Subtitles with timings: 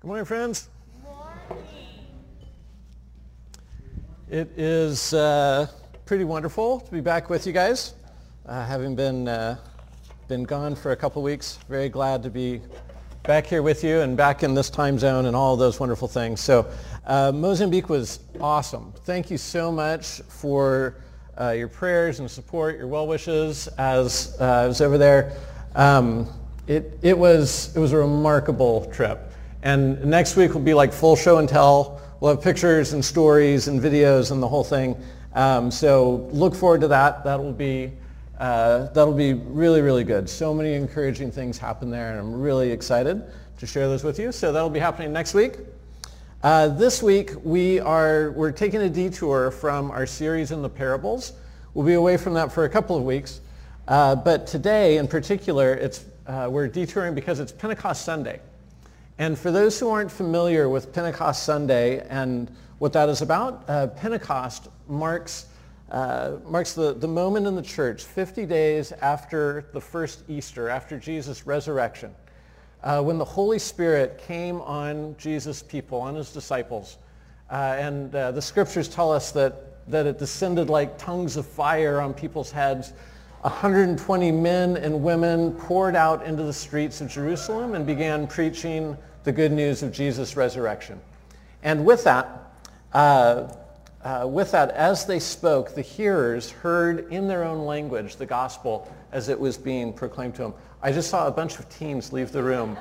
[0.00, 0.70] Good morning, friends.
[1.04, 1.64] Morning.
[4.30, 5.66] It is uh,
[6.06, 7.92] pretty wonderful to be back with you guys.
[8.46, 9.58] Uh, having been uh,
[10.26, 12.62] been gone for a couple weeks, very glad to be
[13.24, 16.40] back here with you and back in this time zone and all those wonderful things.
[16.40, 16.66] So
[17.04, 18.94] uh, Mozambique was awesome.
[19.04, 20.96] Thank you so much for
[21.38, 25.36] uh, your prayers and support, your well wishes as uh, I was over there.
[25.74, 26.26] Um,
[26.66, 29.29] it, it, was, it was a remarkable trip.
[29.62, 32.00] And next week will be like full show and tell.
[32.20, 34.96] We'll have pictures and stories and videos and the whole thing.
[35.34, 37.24] Um, so look forward to that.
[37.24, 37.92] That will be
[38.40, 40.28] uh, that'll be really, really good.
[40.28, 43.22] So many encouraging things happen there, and I'm really excited
[43.58, 44.32] to share those with you.
[44.32, 45.58] So that'll be happening next week.
[46.42, 51.34] Uh, this week, we are, we're taking a detour from our series in the parables.
[51.74, 53.42] We'll be away from that for a couple of weeks.
[53.86, 58.40] Uh, but today, in particular, it's, uh, we're detouring because it's Pentecost Sunday.
[59.20, 63.88] And for those who aren't familiar with Pentecost Sunday and what that is about, uh,
[63.88, 65.44] Pentecost marks
[65.90, 70.98] uh, marks the, the moment in the church, 50 days after the first Easter, after
[70.98, 72.14] Jesus' resurrection,
[72.82, 76.96] uh, when the Holy Spirit came on Jesus' people, on his disciples.
[77.50, 82.00] Uh, and uh, the scriptures tell us that, that it descended like tongues of fire
[82.00, 82.94] on people's heads.
[83.42, 89.32] 120 men and women poured out into the streets of Jerusalem and began preaching the
[89.32, 91.00] good news of Jesus' resurrection.
[91.62, 92.52] And with that,
[92.92, 93.52] uh,
[94.02, 98.90] uh, with that, as they spoke, the hearers heard in their own language the gospel
[99.12, 100.54] as it was being proclaimed to them.
[100.82, 102.78] I just saw a bunch of teens leave the room.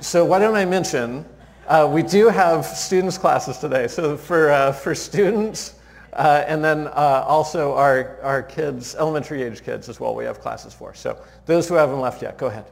[0.00, 1.26] So why don't I mention,
[1.68, 3.86] uh, we do have students classes today.
[3.86, 5.74] So for, uh, for students,
[6.14, 10.40] uh, and then uh, also our, our kids, elementary age kids as well, we have
[10.40, 10.94] classes for.
[10.94, 12.64] So those who haven't left yet, go ahead.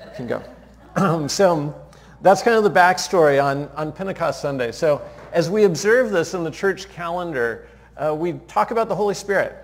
[0.00, 0.42] You can go.
[1.28, 1.74] So
[2.20, 4.72] that's kind of the backstory on, on Pentecost Sunday.
[4.72, 5.02] So
[5.32, 9.56] as we observe this in the church calendar, uh, we talk about the Holy Spirit.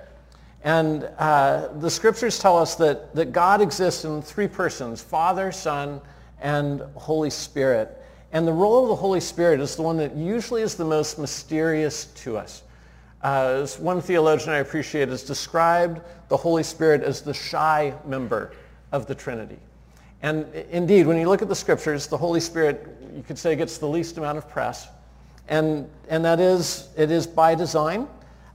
[0.63, 6.01] And uh, the scriptures tell us that, that God exists in three persons, Father, Son,
[6.41, 8.01] and Holy Spirit.
[8.33, 11.19] And the role of the Holy Spirit is the one that usually is the most
[11.19, 12.63] mysterious to us.
[13.23, 18.53] Uh, as one theologian I appreciate has described the Holy Spirit as the shy member
[18.93, 19.59] of the Trinity.
[20.25, 23.77] And indeed, when you look at the scriptures, the Holy Spirit, you could say, gets
[23.77, 24.89] the least amount of press.
[25.49, 28.09] And, and that is, it is by design.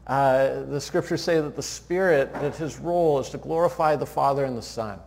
[0.07, 4.45] Uh, the scriptures say that the Spirit, that his role is to glorify the Father
[4.45, 4.97] and the Son.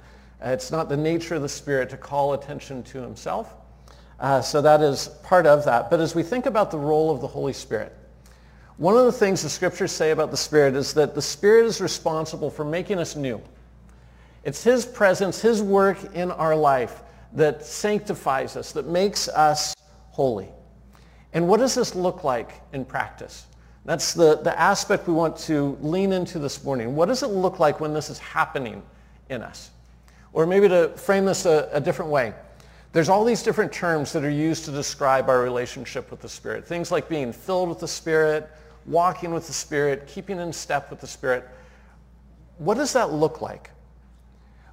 [0.40, 3.54] Uh, it's not the nature of the Spirit to call attention to himself.
[4.20, 5.90] Uh, so that is part of that.
[5.90, 7.92] But as we think about the role of the Holy Spirit,
[8.76, 11.80] one of the things the scriptures say about the Spirit is that the Spirit is
[11.80, 13.42] responsible for making us new.
[14.44, 19.74] It's his presence, his work in our life that sanctifies us, that makes us
[20.10, 20.48] holy.
[21.32, 23.46] And what does this look like in practice?
[23.84, 26.94] That's the, the aspect we want to lean into this morning.
[26.94, 28.82] What does it look like when this is happening
[29.28, 29.70] in us?
[30.32, 32.32] Or maybe to frame this a, a different way.
[32.92, 36.66] There's all these different terms that are used to describe our relationship with the Spirit.
[36.66, 38.50] Things like being filled with the Spirit,
[38.86, 41.48] walking with the Spirit, keeping in step with the Spirit.
[42.58, 43.70] What does that look like?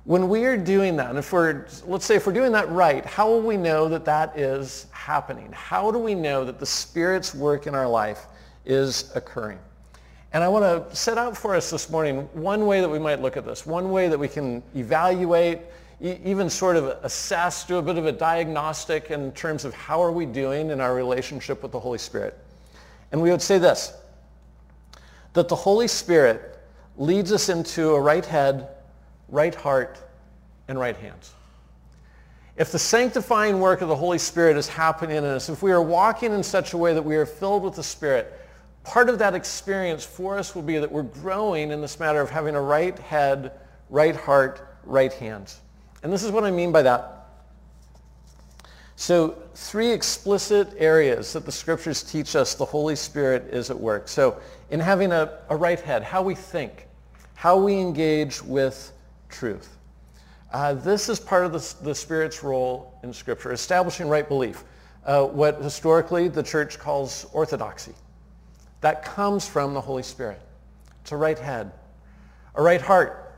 [0.09, 3.05] When we are doing that, and if we're, let's say if we're doing that right,
[3.05, 5.51] how will we know that that is happening?
[5.51, 8.25] How do we know that the Spirit's work in our life
[8.65, 9.59] is occurring?
[10.33, 13.21] And I want to set out for us this morning one way that we might
[13.21, 15.59] look at this, one way that we can evaluate,
[16.01, 20.11] even sort of assess, do a bit of a diagnostic in terms of how are
[20.11, 22.35] we doing in our relationship with the Holy Spirit.
[23.11, 23.93] And we would say this,
[25.33, 26.57] that the Holy Spirit
[26.97, 28.69] leads us into a right head,
[29.31, 29.97] right heart,
[30.67, 31.33] and right hands.
[32.55, 35.81] If the sanctifying work of the Holy Spirit is happening in us, if we are
[35.81, 38.33] walking in such a way that we are filled with the Spirit,
[38.83, 42.29] part of that experience for us will be that we're growing in this matter of
[42.29, 43.53] having a right head,
[43.89, 45.61] right heart, right hands.
[46.03, 47.15] And this is what I mean by that.
[48.95, 54.09] So three explicit areas that the scriptures teach us the Holy Spirit is at work.
[54.09, 54.41] So
[54.71, 56.87] in having a, a right head, how we think,
[57.35, 58.91] how we engage with
[59.29, 59.77] truth.
[60.51, 64.63] Uh, this is part of the, the, Spirit's role in Scripture, establishing right belief,
[65.05, 67.93] uh, what historically the church calls orthodoxy.
[68.81, 70.41] That comes from the Holy Spirit.
[71.01, 71.71] It's a right head,
[72.55, 73.37] a right heart.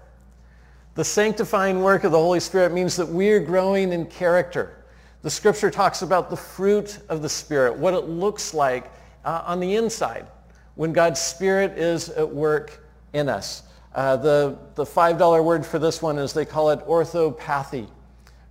[0.95, 4.83] The sanctifying work of the Holy Spirit means that we are growing in character.
[5.21, 8.89] The Scripture talks about the fruit of the Spirit, what it looks like
[9.25, 10.27] uh, on the inside
[10.75, 12.83] when God's Spirit is at work
[13.13, 13.63] in us.
[13.93, 17.87] Uh, the, the $5 word for this one is they call it orthopathy.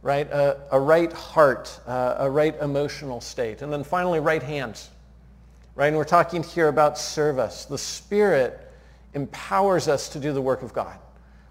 [0.02, 0.30] right?
[0.30, 3.62] A, a right heart, uh, a right emotional state.
[3.62, 4.90] And then finally, right hands,
[5.74, 5.88] right?
[5.88, 7.64] And we're talking here about service.
[7.64, 8.70] The Spirit
[9.14, 10.98] empowers us to do the work of God,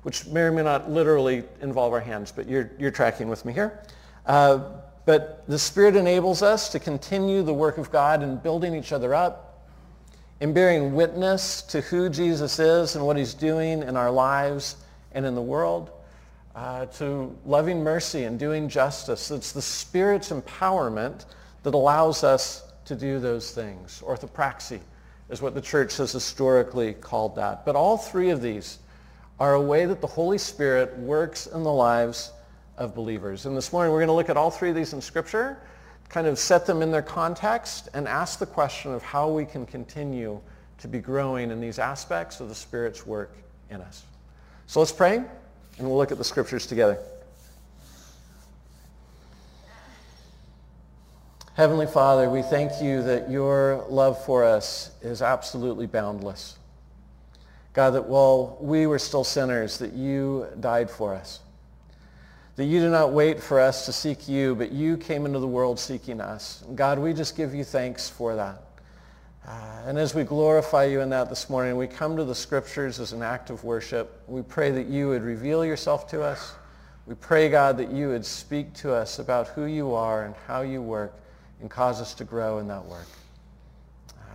[0.04, 3.54] which may or may not literally involve our hands, but you're, you're tracking with me
[3.54, 3.84] here.
[4.26, 4.60] Uh,
[5.06, 9.16] but the Spirit enables us to continue the work of God in building each other
[9.16, 9.49] up,
[10.42, 14.78] in bearing witness to who Jesus is and what he's doing in our lives
[15.12, 15.92] and in the world,
[16.56, 19.32] uh, to loving mercy and doing justice.
[19.32, 21.26] It's the Spirit's empowerment
[21.64, 24.02] that allows us to do those things.
[24.06, 24.80] Orthopraxy
[25.30, 27.66] is what the church has historically called that.
[27.66, 28.80] But all three of these
[29.40, 32.32] are a way that the Holy Spirit works in the lives
[32.78, 33.46] of believers.
[33.46, 35.60] And this morning we're going to look at all three of these in Scripture,
[36.10, 39.66] kind of set them in their context, and ask the question of how we can
[39.66, 40.42] continue
[40.80, 43.36] to be growing in these aspects of the Spirit's work
[43.70, 44.04] in us.
[44.66, 46.98] So let's pray, and we'll look at the Scriptures together.
[51.54, 56.58] Heavenly Father, we thank you that your love for us is absolutely boundless.
[57.74, 61.42] God, that while we were still sinners, that you died for us.
[62.60, 65.48] That you do not wait for us to seek you, but you came into the
[65.48, 66.62] world seeking us.
[66.76, 68.62] God, we just give you thanks for that.
[69.48, 73.00] Uh, and as we glorify you in that this morning, we come to the scriptures
[73.00, 74.24] as an act of worship.
[74.28, 76.54] We pray that you would reveal yourself to us.
[77.06, 80.60] We pray, God, that you would speak to us about who you are and how
[80.60, 81.14] you work
[81.62, 83.08] and cause us to grow in that work.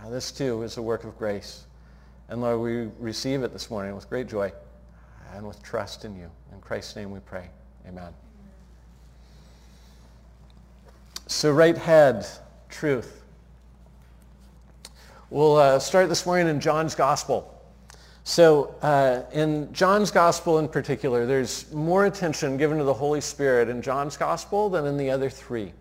[0.03, 1.65] Uh, this too is a work of grace.
[2.29, 4.51] And Lord, we receive it this morning with great joy
[5.35, 6.31] and with trust in you.
[6.51, 7.49] In Christ's name we pray.
[7.87, 8.13] Amen.
[11.27, 12.25] So right head,
[12.69, 13.21] truth.
[15.29, 17.51] We'll uh, start this morning in John's Gospel.
[18.23, 23.69] So uh, in John's Gospel in particular, there's more attention given to the Holy Spirit
[23.69, 25.71] in John's Gospel than in the other three.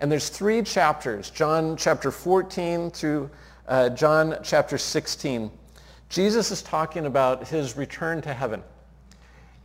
[0.00, 3.30] And there's three chapters, John chapter 14 through
[3.68, 5.50] uh, John chapter 16.
[6.08, 8.62] Jesus is talking about his return to heaven.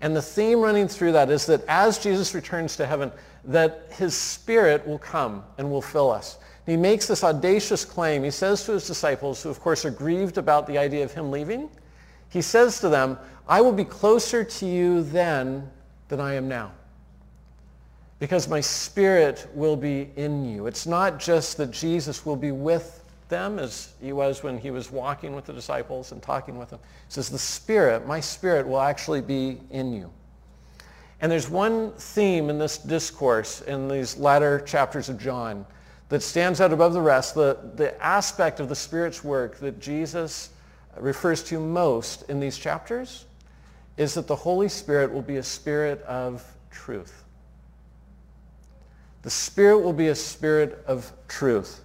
[0.02, 3.12] And the theme running through that is that as Jesus returns to heaven,
[3.46, 6.38] that his spirit will come and will fill us.
[6.66, 8.24] He makes this audacious claim.
[8.24, 11.32] He says to his disciples, who of course are grieved about the idea of him
[11.32, 11.70] leaving,
[12.30, 13.18] he says to them,
[13.48, 15.70] I will be closer to you then
[16.08, 16.72] than I am now
[18.20, 20.68] because my spirit will be in you.
[20.68, 22.99] It's not just that Jesus will be with
[23.30, 26.80] them as he was when he was walking with the disciples and talking with them.
[27.08, 30.12] He says, the spirit, my spirit will actually be in you.
[31.22, 35.66] And there's one theme in this discourse in these latter chapters of John
[36.10, 40.50] that stands out above the rest, the, the aspect of the Spirit's work that Jesus
[40.98, 43.26] refers to most in these chapters
[43.98, 47.24] is that the Holy Spirit will be a spirit of truth.
[49.22, 51.82] The Spirit will be a spirit of truth.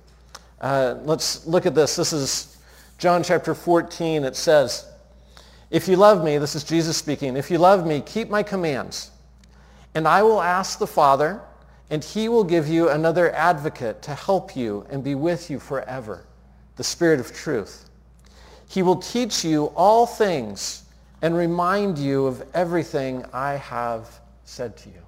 [0.65, 1.95] Uh, let's look at this.
[1.95, 2.57] This is
[2.97, 4.25] John chapter 14.
[4.25, 4.91] It says,
[5.71, 9.11] if you love me, this is Jesus speaking, if you love me, keep my commands.
[9.95, 11.43] And I will ask the Father,
[11.91, 16.25] and he will give you another advocate to help you and be with you forever,
[16.77, 17.91] the Spirit of truth.
[18.67, 20.85] He will teach you all things
[21.21, 25.03] and remind you of everything I have said to you.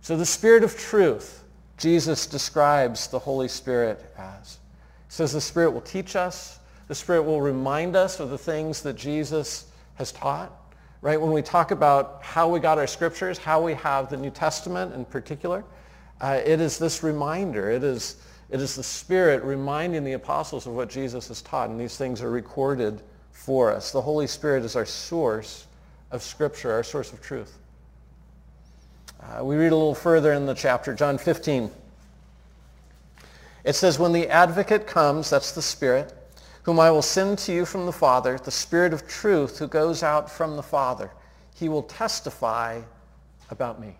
[0.00, 1.44] So the Spirit of truth,
[1.78, 4.58] Jesus describes the Holy Spirit as.
[5.06, 6.58] He says the Spirit will teach us.
[6.88, 10.52] The Spirit will remind us of the things that Jesus has taught.
[11.00, 11.20] Right?
[11.20, 14.92] When we talk about how we got our scriptures, how we have the New Testament
[14.94, 15.64] in particular,
[16.20, 17.70] uh, it is this reminder.
[17.70, 18.16] It is,
[18.50, 22.20] it is the Spirit reminding the apostles of what Jesus has taught, and these things
[22.20, 23.92] are recorded for us.
[23.92, 25.68] The Holy Spirit is our source
[26.10, 27.56] of Scripture, our source of truth.
[29.20, 31.70] Uh, we read a little further in the chapter, John 15.
[33.64, 36.14] It says, when the advocate comes, that's the Spirit,
[36.62, 40.02] whom I will send to you from the Father, the Spirit of truth who goes
[40.02, 41.10] out from the Father,
[41.54, 42.80] he will testify
[43.50, 43.96] about me.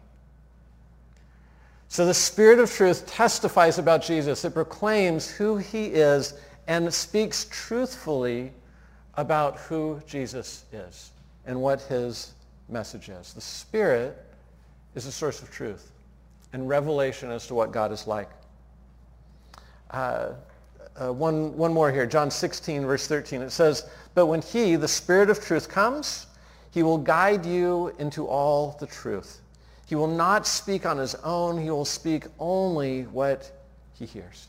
[1.88, 4.44] So the Spirit of truth testifies about Jesus.
[4.44, 6.34] It proclaims who he is
[6.66, 8.52] and speaks truthfully
[9.14, 11.10] about who Jesus is
[11.46, 12.34] and what his
[12.68, 13.32] message is.
[13.32, 14.24] The Spirit
[14.94, 15.92] is a source of truth
[16.52, 18.30] and revelation as to what God is like.
[19.90, 20.30] Uh,
[20.96, 23.42] uh, one, one more here, John 16, verse 13.
[23.42, 26.26] It says, But when he, the Spirit of truth, comes,
[26.70, 29.40] he will guide you into all the truth.
[29.86, 31.60] He will not speak on his own.
[31.60, 33.50] He will speak only what
[33.94, 34.48] he hears.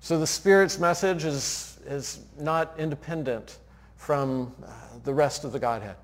[0.00, 3.58] So the Spirit's message is, is not independent
[3.96, 4.70] from uh,
[5.04, 5.96] the rest of the Godhead.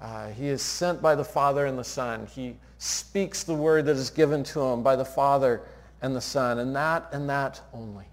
[0.00, 2.26] Uh, he is sent by the Father and the Son.
[2.26, 5.62] He speaks the word that is given to him by the Father
[6.02, 8.04] and the Son, and that and that only.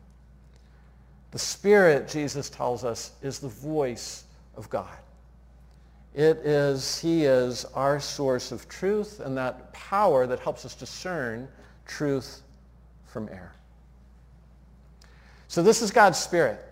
[1.32, 4.24] The Spirit, Jesus tells us, is the voice
[4.56, 4.98] of God.
[6.15, 11.48] It is, he is our source of truth and that power that helps us discern
[11.86, 12.42] truth
[13.06, 13.51] from error.
[15.50, 16.64] So this is God's Spirit.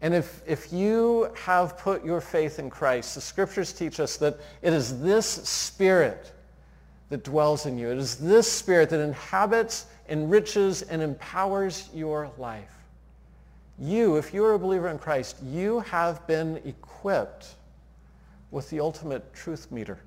[0.00, 4.38] And if, if you have put your faith in Christ, the scriptures teach us that
[4.62, 6.32] it is this Spirit
[7.08, 7.90] that dwells in you.
[7.90, 12.72] It is this Spirit that inhabits, enriches, and empowers your life.
[13.80, 17.54] You, if you are a believer in Christ, you have been equipped
[18.50, 19.98] with the ultimate truth meter.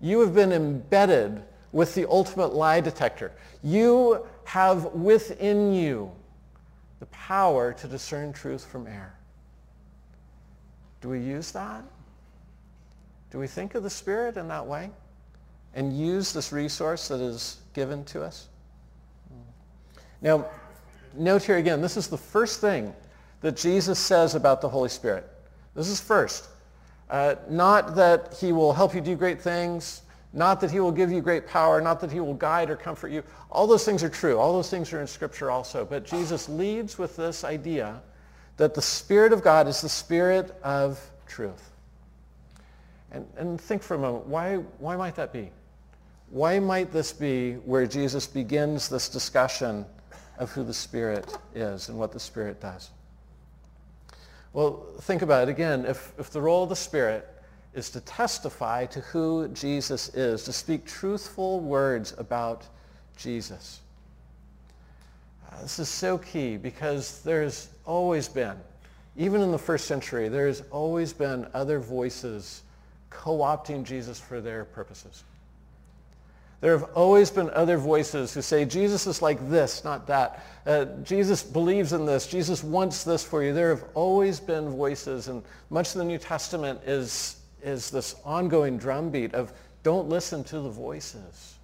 [0.00, 3.32] You have been embedded with the ultimate lie detector.
[3.62, 6.12] You have within you
[7.00, 9.14] the power to discern truth from error.
[11.00, 11.84] Do we use that?
[13.30, 14.90] Do we think of the Spirit in that way
[15.74, 18.48] and use this resource that is given to us?
[20.22, 20.46] Now,
[21.14, 22.94] note here again, this is the first thing
[23.42, 25.28] that Jesus says about the Holy Spirit.
[25.74, 26.48] This is first.
[27.10, 31.10] Uh, not that he will help you do great things, not that he will give
[31.10, 33.22] you great power, not that he will guide or comfort you.
[33.50, 34.38] All those things are true.
[34.38, 35.84] All those things are in Scripture also.
[35.84, 38.02] But Jesus leads with this idea
[38.56, 41.70] that the Spirit of God is the Spirit of truth.
[43.12, 45.50] And, and think for a moment, why, why might that be?
[46.30, 49.86] Why might this be where Jesus begins this discussion
[50.38, 52.90] of who the Spirit is and what the Spirit does?
[54.52, 55.84] Well, think about it again.
[55.86, 57.28] If, if the role of the Spirit
[57.76, 62.64] is to testify to who Jesus is, to speak truthful words about
[63.16, 63.80] Jesus.
[65.48, 68.56] Uh, this is so key because there's always been,
[69.16, 72.62] even in the first century, there's always been other voices
[73.10, 75.22] co-opting Jesus for their purposes.
[76.62, 80.42] There have always been other voices who say, Jesus is like this, not that.
[80.64, 82.26] Uh, Jesus believes in this.
[82.26, 83.52] Jesus wants this for you.
[83.52, 87.36] There have always been voices, and much of the New Testament is
[87.66, 91.56] is this ongoing drumbeat of don't listen to the voices.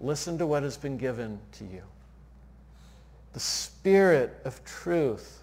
[0.00, 1.82] Listen to what has been given to you.
[3.34, 5.42] The spirit of truth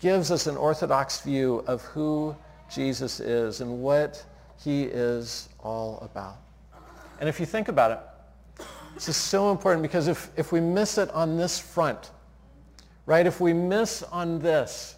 [0.00, 2.34] gives us an orthodox view of who
[2.70, 4.24] Jesus is and what
[4.62, 6.38] he is all about.
[7.20, 10.98] And if you think about it, this is so important because if, if we miss
[10.98, 12.10] it on this front,
[13.06, 14.96] right, if we miss on this,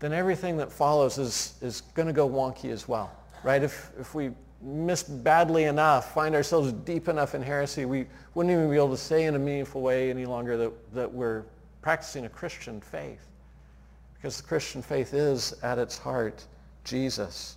[0.00, 3.12] then everything that follows is, is going to go wonky as well,
[3.44, 3.62] right?
[3.62, 4.30] If, if we
[4.62, 8.96] miss badly enough, find ourselves deep enough in heresy, we wouldn't even be able to
[8.96, 11.44] say in a meaningful way any longer that, that we're
[11.82, 13.26] practicing a Christian faith.
[14.14, 16.44] Because the Christian faith is, at its heart,
[16.84, 17.56] Jesus.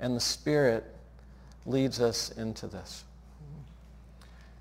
[0.00, 0.84] And the Spirit
[1.66, 3.04] leads us into this.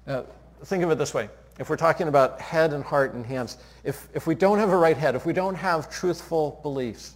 [0.05, 0.25] Now,
[0.63, 4.07] think of it this way if we're talking about head and heart and hands, if,
[4.13, 7.15] if we don't have a right head, if we don't have truthful beliefs,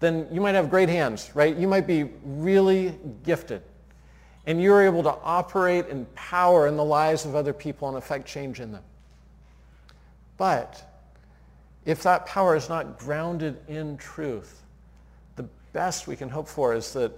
[0.00, 1.54] then you might have great hands, right?
[1.54, 3.62] You might be really gifted.
[4.46, 8.26] And you're able to operate in power in the lives of other people and affect
[8.26, 8.82] change in them.
[10.38, 10.82] But
[11.84, 14.62] if that power is not grounded in truth,
[15.36, 17.12] the best we can hope for is that,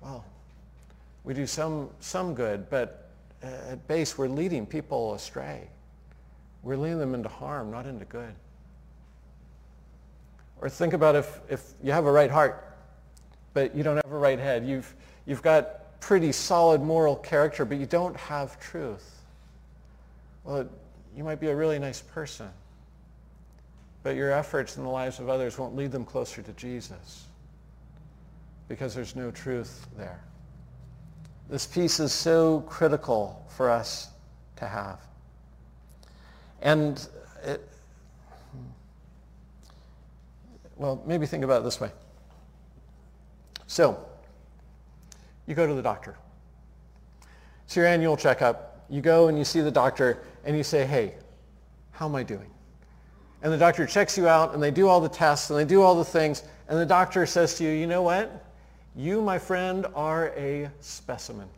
[0.00, 0.24] well,
[1.22, 3.10] we do some, some good, but
[3.42, 5.68] at base, we're leading people astray.
[6.64, 8.34] We're leading them into harm, not into good.
[10.62, 12.72] Or think about if, if you have a right heart,
[13.52, 14.64] but you don't have a right head.
[14.64, 14.94] You've,
[15.26, 19.22] you've got pretty solid moral character, but you don't have truth.
[20.44, 20.68] Well,
[21.16, 22.48] you might be a really nice person,
[24.04, 27.26] but your efforts in the lives of others won't lead them closer to Jesus
[28.68, 30.22] because there's no truth there.
[31.50, 34.10] This piece is so critical for us
[34.56, 35.00] to have.
[36.62, 37.06] And
[37.42, 37.68] it,
[40.82, 41.90] well, maybe think about it this way.
[43.68, 44.04] So,
[45.46, 46.16] you go to the doctor.
[47.64, 48.84] It's your annual checkup.
[48.90, 51.14] You go and you see the doctor and you say, hey,
[51.92, 52.50] how am I doing?
[53.42, 55.82] And the doctor checks you out and they do all the tests and they do
[55.82, 58.44] all the things and the doctor says to you, you know what?
[58.96, 61.48] You, my friend, are a specimen.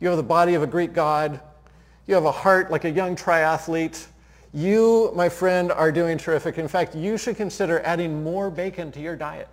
[0.00, 1.40] You have the body of a Greek god.
[2.06, 4.06] You have a heart like a young triathlete.
[4.52, 6.58] You, my friend, are doing terrific.
[6.58, 9.48] In fact, you should consider adding more bacon to your diet.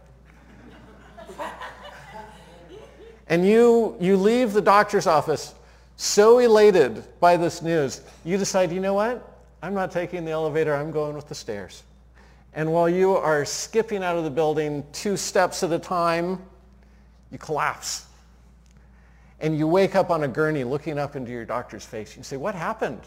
[3.28, 5.54] and you, you leave the doctor's office
[5.98, 9.32] so elated by this news, you decide, you know what?
[9.62, 10.76] I'm not taking the elevator.
[10.76, 11.84] I'm going with the stairs.
[12.54, 16.42] And while you are skipping out of the building two steps at a time,
[17.32, 18.06] you collapse.
[19.40, 22.16] And you wake up on a gurney looking up into your doctor's face.
[22.16, 23.02] You say, what happened?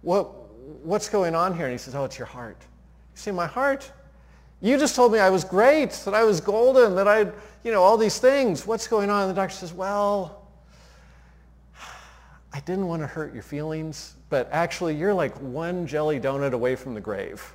[0.00, 0.41] What,
[0.82, 1.66] what's going on here?
[1.66, 2.56] And he says, oh, it's your heart.
[2.60, 3.90] You see, my heart?
[4.60, 7.20] You just told me I was great, that I was golden, that I,
[7.64, 8.66] you know, all these things.
[8.66, 9.22] What's going on?
[9.22, 10.46] And the doctor says, well,
[12.52, 16.76] I didn't want to hurt your feelings, but actually you're like one jelly donut away
[16.76, 17.52] from the grave.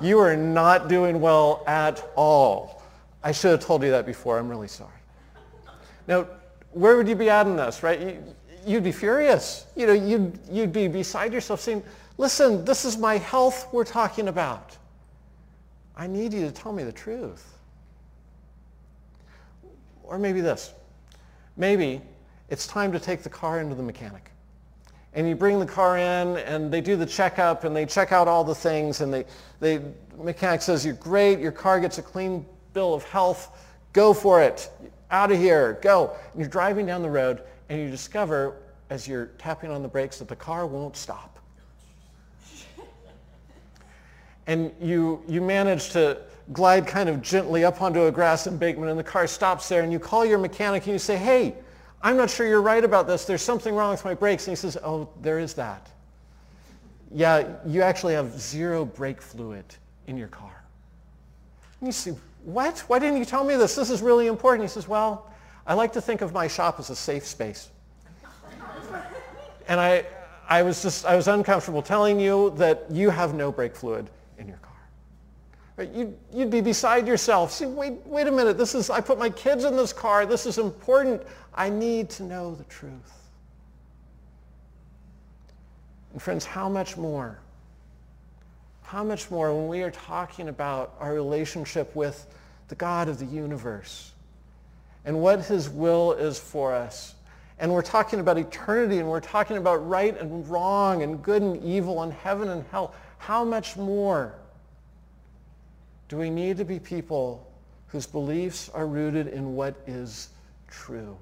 [0.00, 2.82] You are not doing well at all.
[3.22, 4.38] I should have told you that before.
[4.38, 4.90] I'm really sorry.
[6.06, 6.26] Now,
[6.72, 8.18] where would you be at in this, right?
[8.66, 9.66] You'd be furious.
[9.76, 11.82] You know, you'd, you'd be beside yourself saying,
[12.18, 14.76] listen, this is my health we're talking about.
[15.96, 17.54] I need you to tell me the truth.
[20.02, 20.72] Or maybe this.
[21.56, 22.02] Maybe
[22.50, 24.30] it's time to take the car into the mechanic.
[25.14, 28.28] And you bring the car in and they do the checkup and they check out
[28.28, 29.24] all the things and they,
[29.58, 29.80] they
[30.16, 32.44] mechanic says, you're great, your car gets a clean
[32.74, 34.70] bill of health, go for it,
[35.10, 36.14] out of here, go.
[36.32, 38.56] And you're driving down the road and you discover
[38.90, 41.37] as you're tapping on the brakes that the car won't stop.
[44.48, 46.18] And you, you manage to
[46.54, 49.92] glide kind of gently up onto a grass embankment and the car stops there and
[49.92, 51.54] you call your mechanic and you say, hey,
[52.02, 53.26] I'm not sure you're right about this.
[53.26, 54.48] There's something wrong with my brakes.
[54.48, 55.90] And he says, oh, there is that.
[57.12, 59.64] Yeah, you actually have zero brake fluid
[60.06, 60.64] in your car.
[61.80, 62.14] And you say,
[62.44, 62.78] what?
[62.86, 63.74] Why didn't you tell me this?
[63.74, 64.66] This is really important.
[64.66, 65.30] He says, well,
[65.66, 67.68] I like to think of my shop as a safe space.
[69.68, 70.06] and I,
[70.48, 74.08] I was just, I was uncomfortable telling you that you have no brake fluid
[74.38, 74.72] in your car.
[75.94, 77.52] You'd, you'd be beside yourself.
[77.52, 78.58] See, wait, wait a minute.
[78.58, 80.26] This is, I put my kids in this car.
[80.26, 81.22] This is important.
[81.54, 83.12] I need to know the truth.
[86.12, 87.38] And friends, how much more?
[88.82, 92.26] How much more when we are talking about our relationship with
[92.68, 94.12] the God of the universe
[95.04, 97.14] and what his will is for us.
[97.58, 101.62] And we're talking about eternity and we're talking about right and wrong and good and
[101.64, 102.94] evil and heaven and hell.
[103.18, 104.34] How much more
[106.08, 107.46] do we need to be people
[107.88, 110.30] whose beliefs are rooted in what is
[110.68, 111.16] true?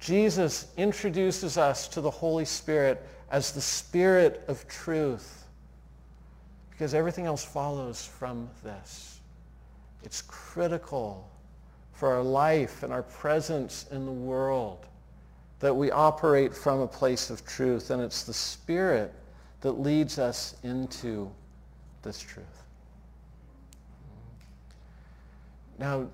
[0.00, 5.44] Jesus introduces us to the Holy Spirit as the Spirit of truth
[6.70, 9.20] because everything else follows from this.
[10.04, 11.28] It's critical
[11.92, 14.86] for our life and our presence in the world
[15.60, 19.12] that we operate from a place of truth, and it's the Spirit
[19.60, 21.30] that leads us into
[22.02, 22.62] this truth.
[25.78, 26.06] Now,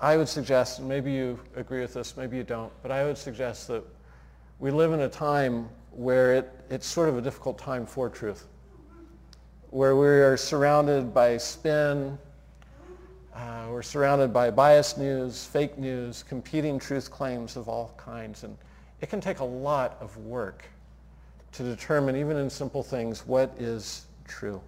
[0.00, 3.18] I would suggest, and maybe you agree with this, maybe you don't, but I would
[3.18, 3.82] suggest that
[4.58, 8.46] we live in a time where it, it's sort of a difficult time for truth,
[9.70, 12.18] where we are surrounded by spin,
[13.38, 18.56] uh, we're surrounded by biased news, fake news, competing truth claims of all kinds, and
[19.00, 20.64] it can take a lot of work
[21.52, 24.60] to determine, even in simple things, what is true.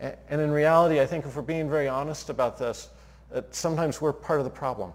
[0.00, 2.88] And in reality, I think if we're being very honest about this,
[3.30, 4.92] that sometimes we're part of the problem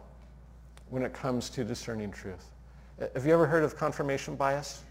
[0.89, 2.45] when it comes to discerning truth.
[3.13, 4.83] Have you ever heard of confirmation bias?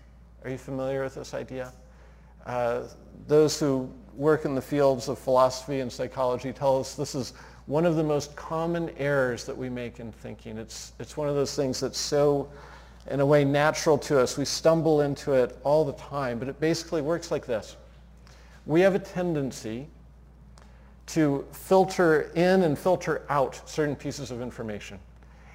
[0.44, 1.72] Are you familiar with this idea?
[2.46, 2.82] Uh,
[3.28, 7.32] those who work in the fields of philosophy and psychology tell us this is
[7.66, 10.58] one of the most common errors that we make in thinking.
[10.58, 12.50] It's, it's one of those things that's so,
[13.10, 14.36] in a way, natural to us.
[14.36, 17.76] We stumble into it all the time, but it basically works like this.
[18.66, 19.88] We have a tendency
[21.06, 24.98] to filter in and filter out certain pieces of information.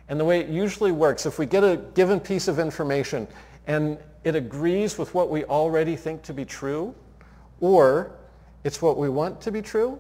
[0.10, 3.28] And the way it usually works, if we get a given piece of information
[3.66, 3.98] and
[4.28, 6.94] it agrees with what we already think to be true,
[7.62, 8.12] or
[8.66, 9.98] it's what we want to be true,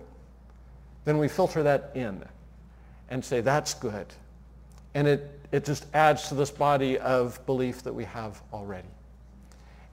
[1.06, 2.22] then we filter that in
[3.10, 4.06] and say, that's good.
[4.96, 8.90] And it, it just adds to this body of belief that we have already.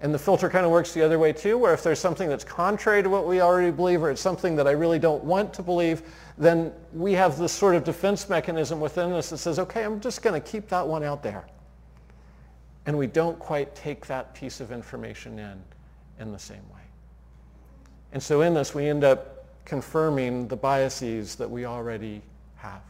[0.00, 2.42] And the filter kind of works the other way too, where if there's something that's
[2.42, 5.62] contrary to what we already believe or it's something that I really don't want to
[5.62, 6.02] believe,
[6.36, 10.22] then we have this sort of defense mechanism within us that says, okay, I'm just
[10.22, 11.44] going to keep that one out there.
[12.86, 15.62] And we don't quite take that piece of information in
[16.20, 16.80] in the same way.
[18.12, 22.22] And so in this, we end up confirming the biases that we already
[22.56, 22.82] have.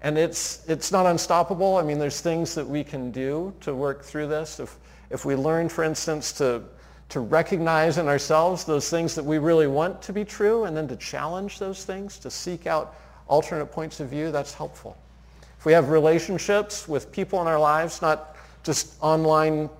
[0.00, 1.76] And it's, it's not unstoppable.
[1.76, 4.60] I mean, there's things that we can do to work through this.
[4.60, 4.76] If,
[5.10, 6.62] if we learn, for instance, to,
[7.10, 10.88] to recognize in ourselves those things that we really want to be true and then
[10.88, 12.96] to challenge those things, to seek out
[13.28, 14.96] alternate points of view, that's helpful.
[15.58, 18.33] If we have relationships with people in our lives, not
[18.64, 19.70] just online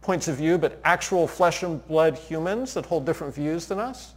[0.00, 4.14] points of view, but actual flesh and blood humans that hold different views than us,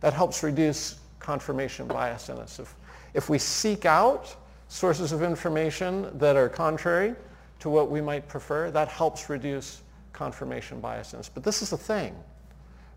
[0.00, 2.58] that helps reduce confirmation bias in us.
[2.58, 2.74] If,
[3.14, 4.36] If we seek out
[4.68, 7.14] sources of information that are contrary
[7.60, 11.30] to what we might prefer, that helps reduce confirmation biases.
[11.32, 12.14] But this is the thing,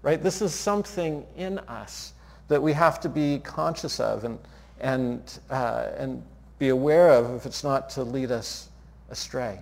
[0.01, 0.21] right?
[0.21, 2.13] This is something in us
[2.47, 4.39] that we have to be conscious of and,
[4.79, 6.23] and, uh, and
[6.59, 8.69] be aware of if it's not to lead us
[9.09, 9.59] astray.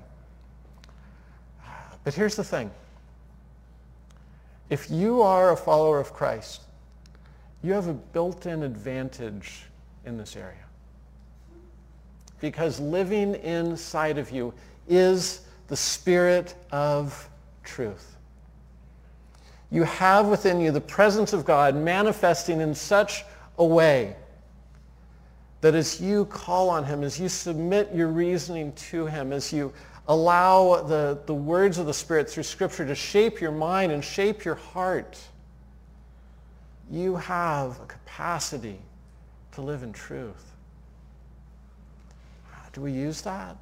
[2.03, 2.71] But here's the thing.
[4.69, 6.61] If you are a follower of Christ,
[7.63, 9.63] you have a built-in advantage
[10.05, 10.55] in this area.
[12.39, 14.53] Because living inside of you
[14.87, 17.29] is the Spirit of
[17.63, 18.15] truth.
[19.69, 23.23] You have within you the presence of God manifesting in such
[23.57, 24.15] a way
[25.61, 29.71] that as you call on him, as you submit your reasoning to him, as you
[30.07, 34.43] allow the, the words of the Spirit through Scripture to shape your mind and shape
[34.43, 35.19] your heart,
[36.89, 38.79] you have a capacity
[39.53, 40.51] to live in truth.
[42.73, 43.57] Do we use that?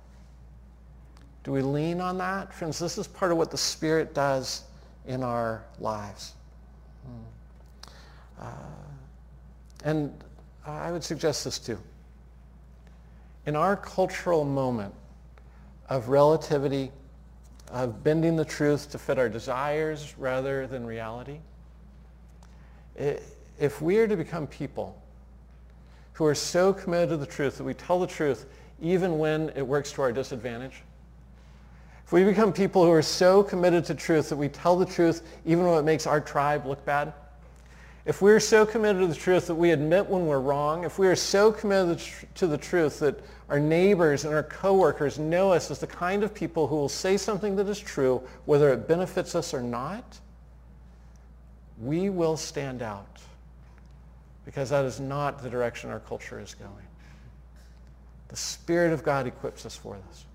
[1.44, 2.54] Do we lean on that?
[2.54, 4.64] Friends, this is part of what the Spirit does
[5.08, 6.34] in our lives.
[7.06, 7.92] Hmm.
[8.40, 8.46] Uh,
[9.84, 10.24] and
[10.66, 11.80] I would suggest this too.
[13.46, 14.94] In our cultural moment
[15.90, 16.92] of relativity,
[17.72, 21.40] of bending the truth to fit our desires rather than reality,
[22.96, 25.02] if we are to become people
[26.14, 28.46] who are so committed to the truth that we tell the truth
[28.82, 30.84] even when it works to our disadvantage,
[32.06, 35.24] if we become people who are so committed to truth that we tell the truth
[35.46, 37.14] even when it makes our tribe look bad,
[38.10, 41.06] if we're so committed to the truth that we admit when we're wrong, if we
[41.06, 42.02] are so committed
[42.34, 43.20] to the truth that
[43.50, 47.18] our neighbors and our coworkers know us as the kind of people who will say
[47.18, 50.20] something that is true, whether it benefits us or not,
[51.80, 53.20] we will stand out
[54.44, 56.88] because that is not the direction our culture is going.
[58.30, 60.26] The Spirit of God equips us for this.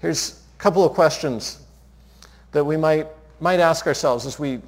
[0.00, 1.62] Here's a couple of questions
[2.50, 3.06] that we might,
[3.38, 4.58] might ask ourselves as we,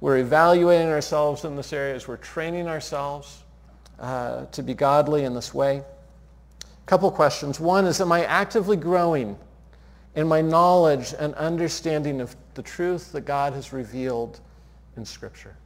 [0.00, 3.42] we're evaluating ourselves in this area, as we're training ourselves
[3.98, 5.78] uh, to be godly in this way.
[5.78, 7.58] A couple questions.
[7.58, 9.38] One is, am I actively growing
[10.14, 14.40] in my knowledge and understanding of the truth that God has revealed
[14.96, 15.56] in Scripture?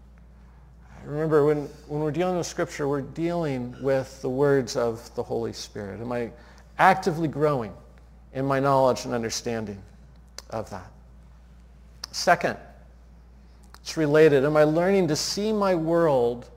[1.05, 5.53] Remember, when, when we're dealing with Scripture, we're dealing with the words of the Holy
[5.53, 6.01] Spirit.
[6.01, 6.31] Am I
[6.79, 7.73] actively growing
[8.35, 9.83] in my knowledge and understanding
[10.51, 10.91] of that?
[12.13, 12.59] Second,
[13.91, 14.45] it's related.
[14.45, 16.49] Am I learning to see my world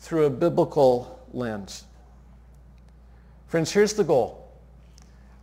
[0.00, 1.84] through a biblical lens?
[3.46, 4.50] Friends, here's the goal.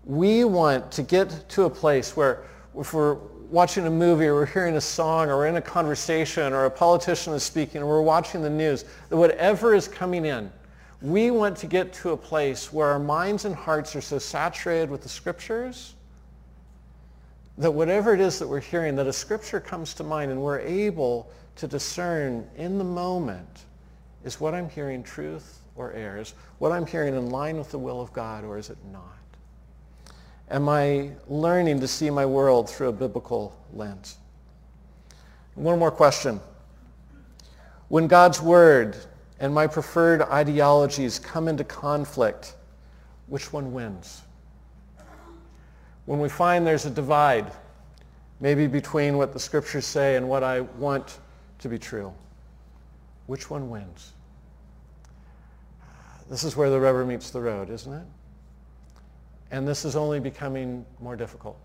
[0.04, 2.44] We want to get to a place where
[2.78, 3.14] if we're
[3.50, 6.70] watching a movie or we're hearing a song or we're in a conversation or a
[6.70, 10.52] politician is speaking or we're watching the news, that whatever is coming in,
[11.02, 14.90] we want to get to a place where our minds and hearts are so saturated
[14.90, 15.94] with the scriptures
[17.62, 20.60] that whatever it is that we're hearing, that a scripture comes to mind and we're
[20.62, 23.66] able to discern in the moment,
[24.24, 26.18] is what I'm hearing truth or error?
[26.18, 29.04] Is what I'm hearing in line with the will of God or is it not?
[30.50, 34.18] Am I learning to see my world through a biblical lens?
[35.54, 36.40] One more question.
[37.90, 38.98] When God's word
[39.40, 42.56] and my preferred ideologies come into conflict,
[43.28, 44.24] which one wins?
[46.06, 47.52] When we find there's a divide,
[48.40, 51.20] maybe between what the scriptures say and what I want
[51.60, 52.12] to be true,
[53.28, 54.14] which one wins?
[56.30, 58.06] This is where the rubber meets the road, isn't it?
[59.52, 61.60] And this is only becoming more difficult.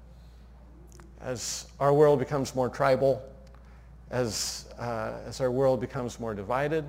[1.21, 3.23] As our world becomes more tribal,
[4.11, 6.85] as, uh, as our world becomes more divided,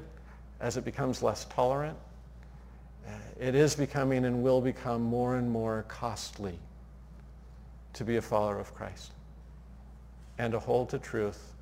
[0.59, 1.97] as it becomes less tolerant,
[3.07, 6.59] uh, it is becoming and will become more and more costly
[7.97, 9.11] to be a follower of Christ
[10.37, 11.53] and to hold to truth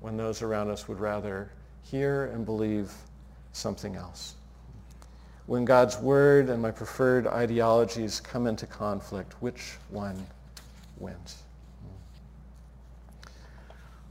[0.00, 1.50] when those around us would rather
[1.82, 2.92] hear and believe
[3.52, 4.34] something else
[5.46, 10.16] when God's word and my preferred ideologies come into conflict, which one
[10.98, 11.42] wins?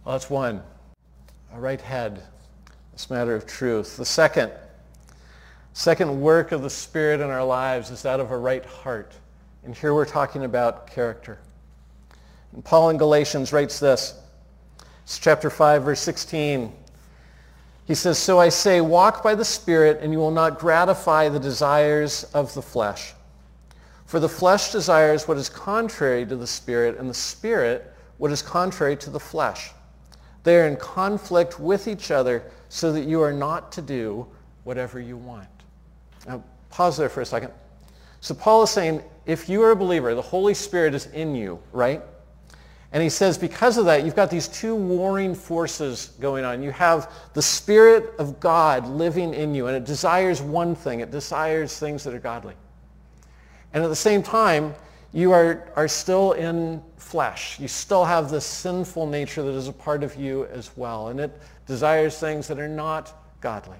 [0.04, 0.62] Well, that's one.
[1.54, 2.22] A right head.
[2.92, 3.98] This matter of truth.
[3.98, 4.52] The second,
[5.74, 9.14] second work of the Spirit in our lives is that of a right heart.
[9.64, 11.40] And here we're talking about character.
[12.54, 14.20] And Paul in Galatians writes this.
[15.04, 16.72] It's chapter 5, verse 16.
[17.86, 21.40] He says, So I say, walk by the Spirit, and you will not gratify the
[21.40, 23.14] desires of the flesh.
[24.06, 28.42] For the flesh desires what is contrary to the Spirit, and the Spirit what is
[28.42, 29.72] contrary to the flesh.
[30.44, 34.28] They are in conflict with each other so that you are not to do
[34.64, 35.48] whatever you want.
[36.28, 37.52] Now, pause there for a second.
[38.22, 41.60] So Paul is saying, if you are a believer, the Holy Spirit is in you,
[41.72, 42.02] right?
[42.94, 46.62] And he says because of that, you've got these two warring forces going on.
[46.62, 51.00] You have the Spirit of God living in you, and it desires one thing.
[51.00, 52.56] It desires things that are godly.
[53.74, 54.76] And at the same time,
[55.14, 57.60] you are, are still in flesh.
[57.60, 61.10] You still have this sinful nature that is a part of you as well.
[61.10, 63.78] And it desires things that are not godly.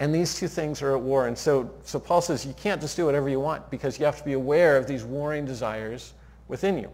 [0.00, 1.28] And these two things are at war.
[1.28, 4.18] And so, so Paul says you can't just do whatever you want because you have
[4.18, 6.14] to be aware of these warring desires
[6.48, 6.90] within you.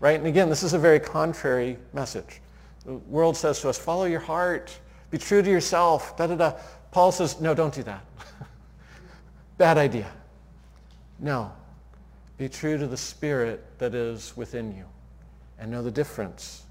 [0.00, 0.18] Right?
[0.18, 2.40] And again, this is a very contrary message.
[2.84, 4.78] The world says to us, follow your heart,
[5.10, 6.52] be true to yourself, da da da.
[6.90, 8.04] Paul says, no, don't do that.
[9.58, 10.10] Bad idea.
[11.18, 11.52] No.
[12.38, 14.84] Be true to the spirit that is within you
[15.58, 16.64] and know the difference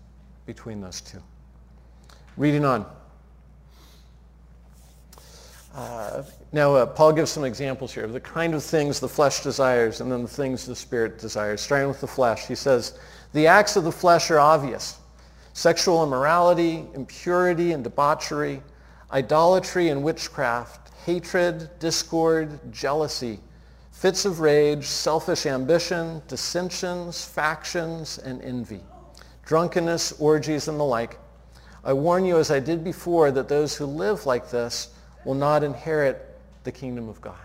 [0.45, 1.21] between those two.
[2.37, 2.85] Reading on.
[5.75, 9.43] Uh, now, uh, Paul gives some examples here of the kind of things the flesh
[9.43, 11.59] desires and then the things the spirit desires.
[11.59, 12.97] Starting with the flesh, he says,
[13.33, 14.99] the acts of the flesh are obvious.
[15.51, 18.61] Sexual immorality, impurity and debauchery,
[19.11, 23.41] idolatry and witchcraft, hatred, discord, jealousy,
[23.91, 28.79] fits of rage, selfish ambition, dissensions, factions, and envy,
[29.45, 31.19] drunkenness, orgies, and the like.
[31.83, 34.94] I warn you, as I did before, that those who live like this
[35.25, 37.35] will not inherit the kingdom of God.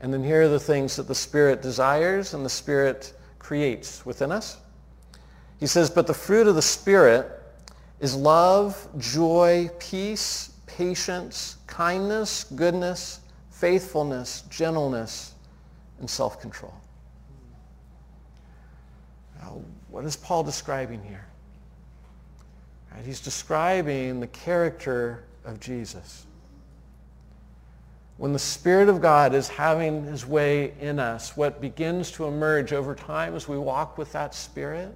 [0.00, 4.30] And then here are the things that the Spirit desires and the Spirit creates within
[4.30, 4.58] us.
[5.58, 7.32] He says, but the fruit of the Spirit
[7.98, 15.34] is love, joy, peace, patience, kindness, goodness, faithfulness, gentleness,
[15.98, 16.74] and self-control.
[19.40, 21.26] Now, what is Paul describing here?
[22.94, 26.26] Right, he's describing the character of Jesus.
[28.16, 32.72] When the Spirit of God is having his way in us, what begins to emerge
[32.72, 34.94] over time as we walk with that Spirit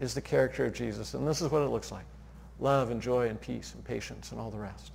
[0.00, 1.14] is the character of Jesus.
[1.14, 2.04] And this is what it looks like.
[2.58, 4.90] Love and joy and peace and patience and all the rest.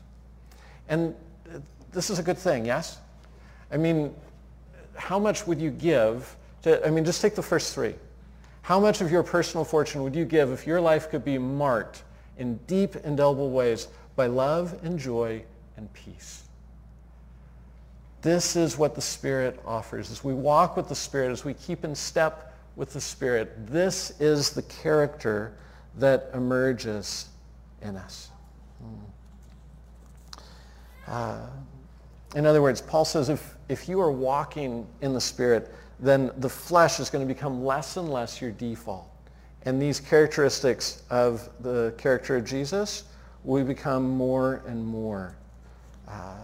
[0.89, 1.15] And
[1.91, 2.99] this is a good thing, yes?
[3.71, 4.13] I mean,
[4.95, 7.95] how much would you give to, I mean, just take the first three.
[8.61, 12.03] How much of your personal fortune would you give if your life could be marked
[12.37, 15.41] in deep, indelible ways by love and joy
[15.77, 16.43] and peace.
[18.21, 20.11] This is what the Spirit offers.
[20.11, 24.19] As we walk with the Spirit, as we keep in step with the Spirit, this
[24.19, 25.53] is the character
[25.95, 27.29] that emerges
[27.81, 28.31] in us.
[28.81, 30.41] Hmm.
[31.07, 31.47] Uh,
[32.35, 36.49] in other words, Paul says if, if you are walking in the Spirit, then the
[36.49, 39.09] flesh is going to become less and less your default.
[39.63, 43.03] And these characteristics of the character of Jesus
[43.43, 45.35] we become more and more,
[46.07, 46.35] uh,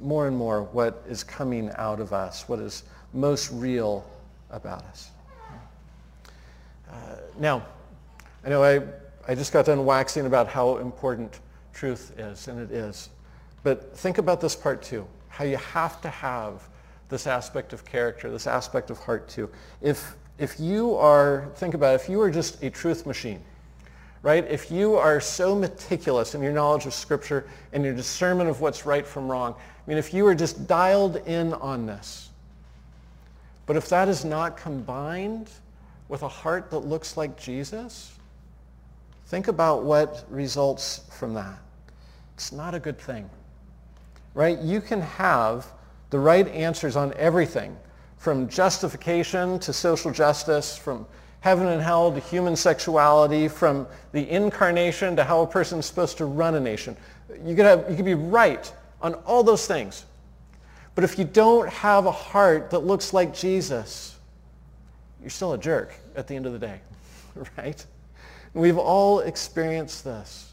[0.00, 4.08] more and more what is coming out of us, what is most real
[4.50, 5.10] about us.
[6.90, 6.94] Uh,
[7.38, 7.62] now,
[8.44, 8.82] I know I,
[9.26, 11.40] I just got done waxing about how important
[11.72, 13.10] truth is, and it is.
[13.62, 16.68] But think about this part too, how you have to have
[17.08, 19.50] this aspect of character, this aspect of heart too.
[19.80, 23.42] If, if you are, think about it, if you are just a truth machine,
[24.22, 24.44] right?
[24.48, 28.84] If you are so meticulous in your knowledge of Scripture and your discernment of what's
[28.84, 32.30] right from wrong, I mean, if you are just dialed in on this,
[33.66, 35.50] but if that is not combined
[36.08, 38.12] with a heart that looks like Jesus,
[39.26, 41.58] think about what results from that.
[42.34, 43.28] It's not a good thing,
[44.34, 44.58] right?
[44.58, 45.66] You can have
[46.10, 47.76] the right answers on everything,
[48.16, 51.06] from justification to social justice, from
[51.40, 56.18] heaven and hell to human sexuality, from the incarnation to how a person is supposed
[56.18, 56.96] to run a nation.
[57.44, 58.70] You could, have, you could be right
[59.00, 60.04] on all those things.
[60.94, 64.18] But if you don't have a heart that looks like Jesus,
[65.20, 66.80] you're still a jerk at the end of the day,
[67.56, 67.84] right?
[68.54, 70.52] We've all experienced this.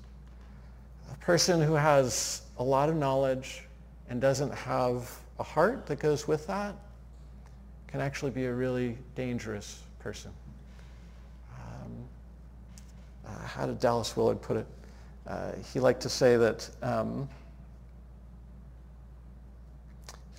[1.12, 3.64] A person who has a lot of knowledge
[4.10, 6.76] and doesn't have a heart that goes with that
[7.88, 10.32] can actually be a really dangerous person
[13.28, 14.68] uh, how did Dallas Willard put it?
[15.28, 17.28] Uh, he liked to say that, um,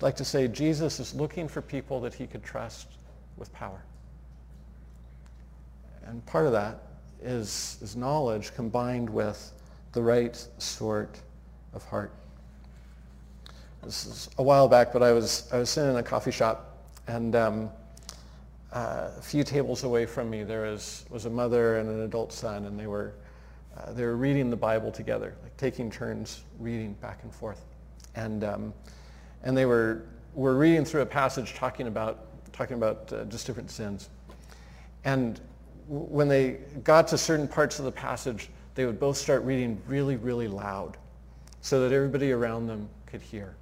[0.01, 2.87] like to say Jesus is looking for people that he could trust
[3.35, 3.81] with power.
[6.05, 6.83] And part of that
[7.21, 9.51] is, is knowledge combined with
[9.91, 11.19] the right sort
[11.73, 12.13] of heart.
[13.83, 16.77] This is a while back, but I was, I was sitting in a coffee shop
[17.07, 17.69] and um,
[18.77, 22.65] a few tables away from me, there was, was a mother and an adult son,
[22.65, 23.13] and they were,
[23.77, 27.65] uh, they were reading the Bible together, like taking turns reading back and forth.
[28.15, 28.73] And, um,
[29.43, 33.71] and they were, were reading through a passage talking about, talking about uh, just different
[33.71, 34.09] sins.
[35.05, 35.39] And
[35.87, 40.17] when they got to certain parts of the passage, they would both start reading really,
[40.17, 40.97] really loud
[41.61, 43.55] so that everybody around them could hear.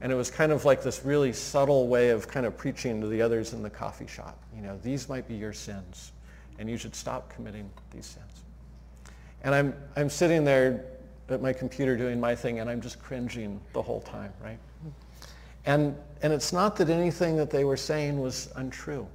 [0.00, 3.08] And it was kind of like this really subtle way of kind of preaching to
[3.08, 4.38] the others in the coffee shop.
[4.54, 6.12] You know, these might be your sins,
[6.58, 8.44] and you should stop committing these sins.
[9.42, 10.84] And I'm, I'm sitting there
[11.28, 14.58] at my computer doing my thing, and I'm just cringing the whole time, right?
[15.66, 19.06] And, and it's not that anything that they were saying was untrue.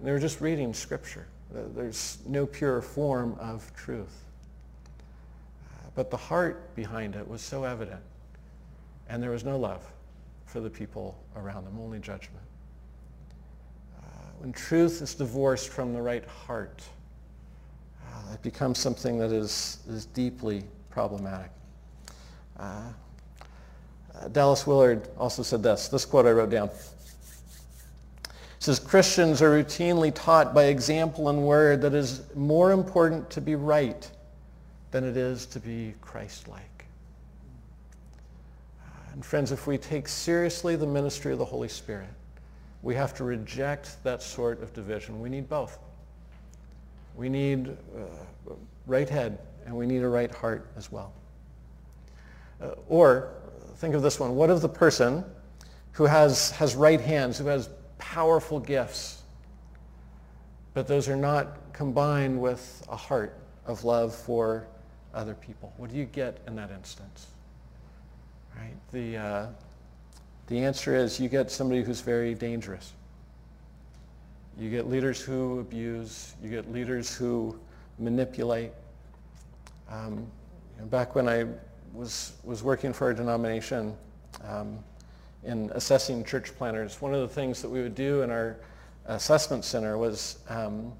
[0.00, 1.26] They were just reading scripture.
[1.52, 4.24] There's no pure form of truth.
[5.94, 8.00] But the heart behind it was so evident.
[9.08, 9.84] And there was no love
[10.50, 12.44] for the people around them, only judgment.
[13.96, 14.02] Uh,
[14.40, 16.82] when truth is divorced from the right heart,
[18.04, 21.52] uh, it becomes something that is, is deeply problematic.
[22.58, 22.80] Uh,
[24.16, 26.68] uh, Dallas Willard also said this, this quote I wrote down.
[28.24, 33.30] It says, Christians are routinely taught by example and word that it is more important
[33.30, 34.10] to be right
[34.90, 36.69] than it is to be Christ-like.
[39.20, 42.08] And friends, if we take seriously the ministry of the Holy Spirit,
[42.80, 45.20] we have to reject that sort of division.
[45.20, 45.78] We need both.
[47.14, 48.54] We need uh,
[48.86, 51.12] right head and we need a right heart as well.
[52.62, 53.34] Uh, or
[53.76, 54.36] think of this one.
[54.36, 55.22] What of the person
[55.92, 59.20] who has, has right hands, who has powerful gifts,
[60.72, 64.66] but those are not combined with a heart of love for
[65.12, 65.74] other people?
[65.76, 67.26] What do you get in that instance?
[68.60, 68.76] Right?
[68.92, 69.46] The, uh,
[70.48, 72.92] the answer is you get somebody who's very dangerous.
[74.58, 76.34] You get leaders who abuse.
[76.42, 77.58] You get leaders who
[77.98, 78.72] manipulate.
[79.88, 80.26] Um,
[80.76, 81.46] you know, back when I
[81.94, 83.96] was, was working for a denomination
[84.46, 84.78] um,
[85.44, 88.58] in assessing church planners, one of the things that we would do in our
[89.06, 90.92] assessment center was, um,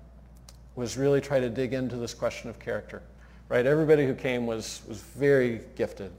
[0.77, 3.03] was really try to dig into this question of character
[3.51, 3.66] right?
[3.66, 6.12] Everybody who came was, was very gifted.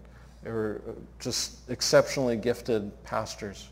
[0.44, 0.82] They were
[1.20, 3.70] just exceptionally gifted pastors.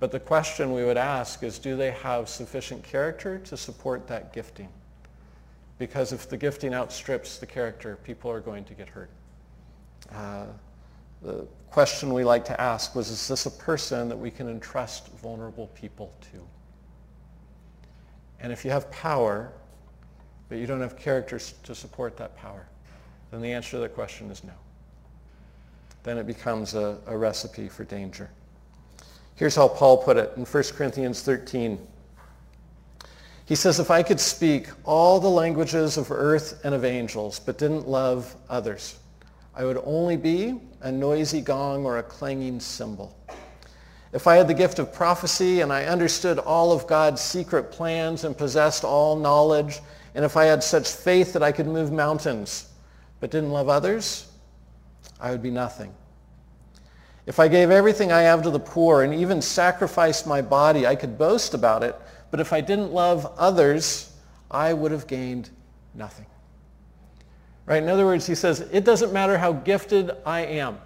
[0.00, 4.32] But the question we would ask is, do they have sufficient character to support that
[4.32, 4.68] gifting?
[5.78, 9.10] Because if the gifting outstrips the character, people are going to get hurt.
[10.12, 10.46] Uh,
[11.22, 15.08] the question we like to ask was, is this a person that we can entrust
[15.18, 16.38] vulnerable people to?
[18.40, 19.52] And if you have power,
[20.48, 22.68] but you don't have characters to support that power,
[23.32, 24.52] then the answer to the question is no.
[26.08, 28.30] Then it becomes a, a recipe for danger.
[29.34, 31.78] Here's how Paul put it in 1 Corinthians 13.
[33.44, 37.58] He says, if I could speak all the languages of earth and of angels, but
[37.58, 38.98] didn't love others,
[39.54, 43.14] I would only be a noisy gong or a clanging cymbal.
[44.14, 48.24] If I had the gift of prophecy and I understood all of God's secret plans
[48.24, 49.80] and possessed all knowledge,
[50.14, 52.70] and if I had such faith that I could move mountains,
[53.20, 54.27] but didn't love others,
[55.20, 55.94] I would be nothing.
[57.26, 60.94] If I gave everything I have to the poor and even sacrificed my body, I
[60.94, 61.94] could boast about it.
[62.30, 64.12] But if I didn't love others,
[64.50, 65.50] I would have gained
[65.94, 66.26] nothing.
[67.66, 67.82] Right?
[67.82, 70.78] In other words, he says, it doesn't matter how gifted I am.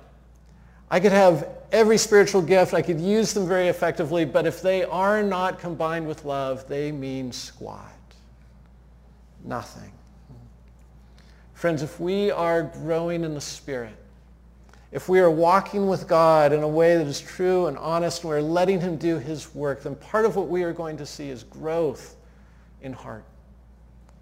[0.90, 2.74] I could have every spiritual gift.
[2.74, 4.24] I could use them very effectively.
[4.24, 7.92] But if they are not combined with love, they mean squat.
[9.44, 9.92] Nothing.
[11.54, 13.94] Friends, if we are growing in the Spirit,
[14.92, 18.31] if we are walking with God in a way that is true and honest, and
[18.31, 21.31] we're letting him do his work, then part of what we are going to see
[21.31, 22.16] is growth
[22.83, 23.24] in heart,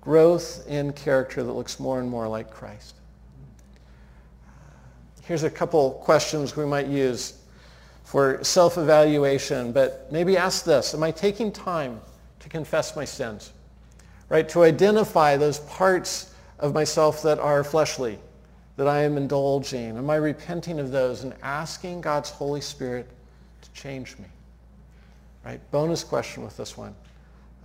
[0.00, 2.94] growth in character that looks more and more like Christ.
[5.24, 7.40] Here's a couple questions we might use
[8.04, 12.00] for self-evaluation, but maybe ask this, am I taking time
[12.40, 13.52] to confess my sins?
[14.28, 18.20] Right, to identify those parts of myself that are fleshly,
[18.80, 19.98] that I am indulging?
[19.98, 23.06] Am I repenting of those and asking God's Holy Spirit
[23.60, 24.24] to change me?
[25.44, 25.60] Right?
[25.70, 26.94] Bonus question with this one.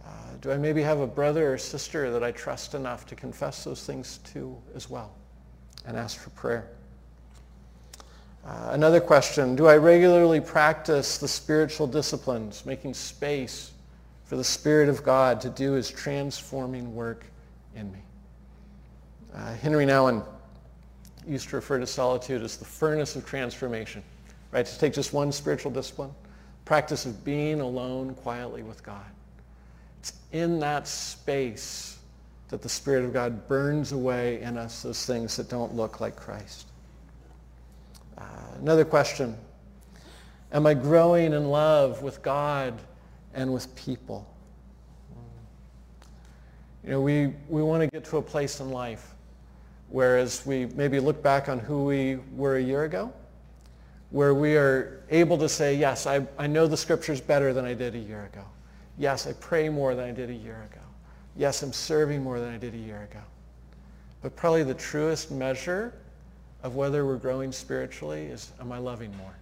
[0.05, 0.09] Uh,
[0.41, 3.85] do I maybe have a brother or sister that I trust enough to confess those
[3.85, 5.13] things to as well
[5.85, 6.67] and ask for prayer?
[8.45, 13.71] Uh, another question, do I regularly practice the spiritual disciplines, making space
[14.25, 17.25] for the Spirit of God to do his transforming work
[17.73, 17.99] in me?
[19.33, 20.21] Uh, Henry Nouwen
[21.27, 24.03] used to refer to solitude as the furnace of transformation,
[24.51, 24.65] right?
[24.65, 26.11] To take just one spiritual discipline,
[26.65, 29.05] practice of being alone quietly with God.
[29.99, 31.97] It's in that space
[32.49, 36.15] that the Spirit of God burns away in us those things that don't look like
[36.15, 36.67] Christ.
[38.17, 38.23] Uh,
[38.59, 39.35] another question.
[40.51, 42.79] Am I growing in love with God
[43.33, 44.27] and with people?
[46.83, 49.14] You know, we, we want to get to a place in life
[49.95, 53.13] whereas we maybe look back on who we were a year ago,
[54.09, 57.73] where we are able to say, yes, I, I know the scriptures better than I
[57.73, 58.43] did a year ago.
[58.97, 60.81] Yes, I pray more than I did a year ago.
[61.37, 63.21] Yes, I'm serving more than I did a year ago.
[64.21, 65.93] But probably the truest measure
[66.61, 69.35] of whether we're growing spiritually is, am I loving more?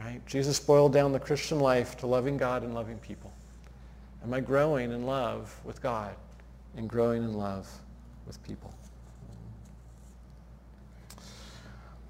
[0.00, 0.20] Right?
[0.26, 3.32] Jesus boiled down the Christian life to loving God and loving people.
[4.24, 6.16] Am I growing in love with God
[6.76, 7.70] and growing in love
[8.26, 8.74] with people?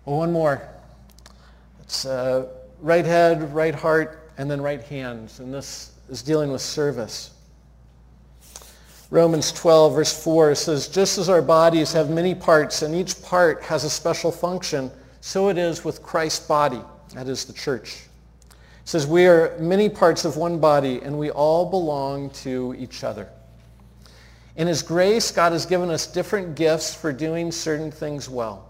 [0.04, 0.66] Well, one more.
[1.82, 2.48] It's uh,
[2.80, 5.40] right head, right heart, and then right hands.
[5.40, 7.32] And this is dealing with service.
[9.10, 13.60] Romans 12, verse 4 says, just as our bodies have many parts and each part
[13.62, 14.90] has a special function,
[15.20, 16.80] so it is with Christ's body,
[17.14, 18.04] that is the church.
[18.50, 18.56] It
[18.88, 23.28] says, we are many parts of one body and we all belong to each other.
[24.54, 28.69] In his grace, God has given us different gifts for doing certain things well.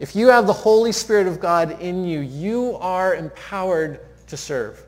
[0.00, 4.82] if you have the Holy Spirit of God in you, you are empowered to serve.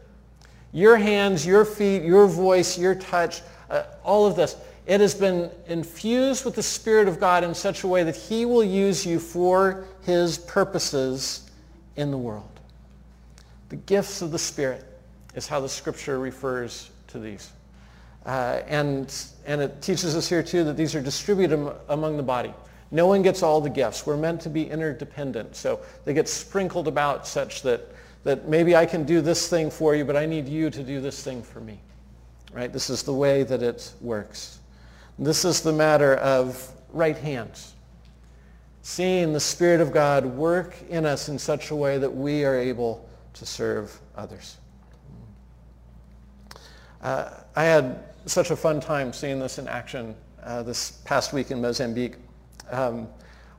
[0.73, 4.57] Your hands, your feet, your voice, your touch, uh, all of this,
[4.87, 8.47] it has been infused with the Spirit of God in such a way that he
[8.47, 11.51] will use you for his purposes
[11.97, 12.49] in the world.
[13.69, 14.83] The gifts of the Spirit
[15.35, 17.53] is how the Scripture refers to these.
[18.25, 22.55] Uh, and, and it teaches us here too that these are distributed among the body.
[22.93, 24.07] No one gets all the gifts.
[24.07, 25.57] We're meant to be interdependent.
[25.57, 27.89] So they get sprinkled about such that,
[28.23, 31.01] that maybe I can do this thing for you, but I need you to do
[31.01, 31.81] this thing for me.
[32.53, 32.71] Right?
[32.71, 34.59] This is the way that it works.
[35.19, 37.73] This is the matter of right hands.
[38.83, 42.57] Seeing the Spirit of God work in us in such a way that we are
[42.57, 44.59] able to serve others.
[47.01, 51.51] Uh, I had such a fun time seeing this in action uh, this past week
[51.51, 52.17] in Mozambique
[52.71, 53.09] um,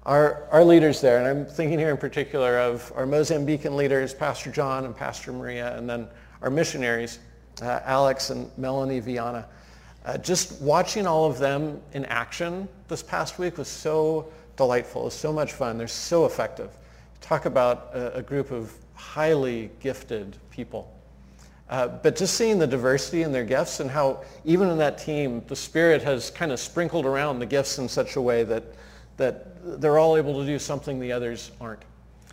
[0.05, 4.51] our, our leaders there, and I'm thinking here in particular of our Mozambican leaders, Pastor
[4.51, 6.07] John and Pastor Maria, and then
[6.41, 7.19] our missionaries,
[7.61, 9.47] uh, Alex and Melanie Viana.
[10.05, 14.27] Uh, just watching all of them in action this past week was so
[14.57, 15.03] delightful.
[15.03, 15.77] It was so much fun.
[15.77, 16.69] They're so effective.
[17.21, 20.93] Talk about a, a group of highly gifted people.
[21.69, 25.41] Uh, but just seeing the diversity in their gifts and how even in that team,
[25.47, 28.63] the Spirit has kind of sprinkled around the gifts in such a way that
[29.17, 31.83] that they're all able to do something the others aren't.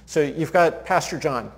[0.07, 1.53] So you've got Pastor John,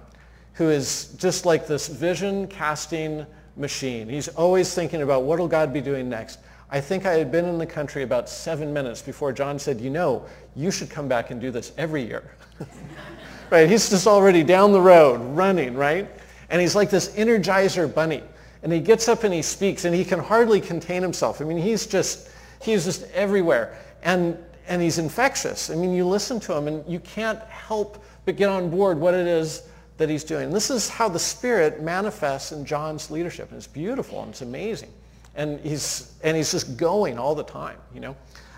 [0.55, 4.09] who is just like this vision casting machine.
[4.09, 6.39] He's always thinking about what will God be doing next.
[6.70, 9.91] I think I had been in the country about seven minutes before John said, you
[9.91, 10.25] know,
[10.57, 12.35] you should come back and do this every year.
[13.51, 13.68] right?
[13.68, 16.09] He's just already down the road running, right?
[16.49, 18.23] And he's like this energizer bunny.
[18.62, 21.41] And he gets up and he speaks and he can hardly contain himself.
[21.41, 22.31] I mean, he's just,
[22.62, 23.77] he's just everywhere.
[24.03, 24.39] And
[24.69, 25.71] and he's infectious.
[25.71, 29.15] I mean, you listen to him and you can't help but get on board what
[29.15, 29.63] it is
[29.99, 30.51] that he's doing.
[30.51, 33.49] This is how the Spirit manifests in John's leadership.
[33.51, 34.91] And it's beautiful and it's amazing.
[35.35, 38.17] And he's, and he's just going all the time, you know.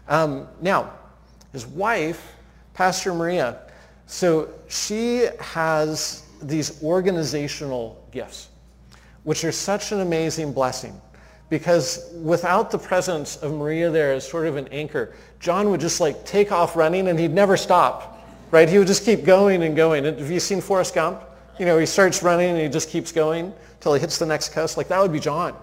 [0.08, 0.92] Um, now,
[1.52, 2.32] his wife,
[2.74, 3.60] Pastor Maria,
[4.06, 8.48] so she has these organizational gifts,
[9.22, 11.00] which are such an amazing blessing
[11.50, 16.00] because without the presence of Maria there as sort of an anchor, John would just
[16.00, 18.68] like take off running and he'd never stop, right?
[18.68, 20.04] He would just keep going and going.
[20.04, 21.22] Have you seen Forrest Gump?
[21.58, 24.52] You know, he starts running and he just keeps going until he hits the next
[24.52, 24.76] coast.
[24.76, 25.54] Like that would be John.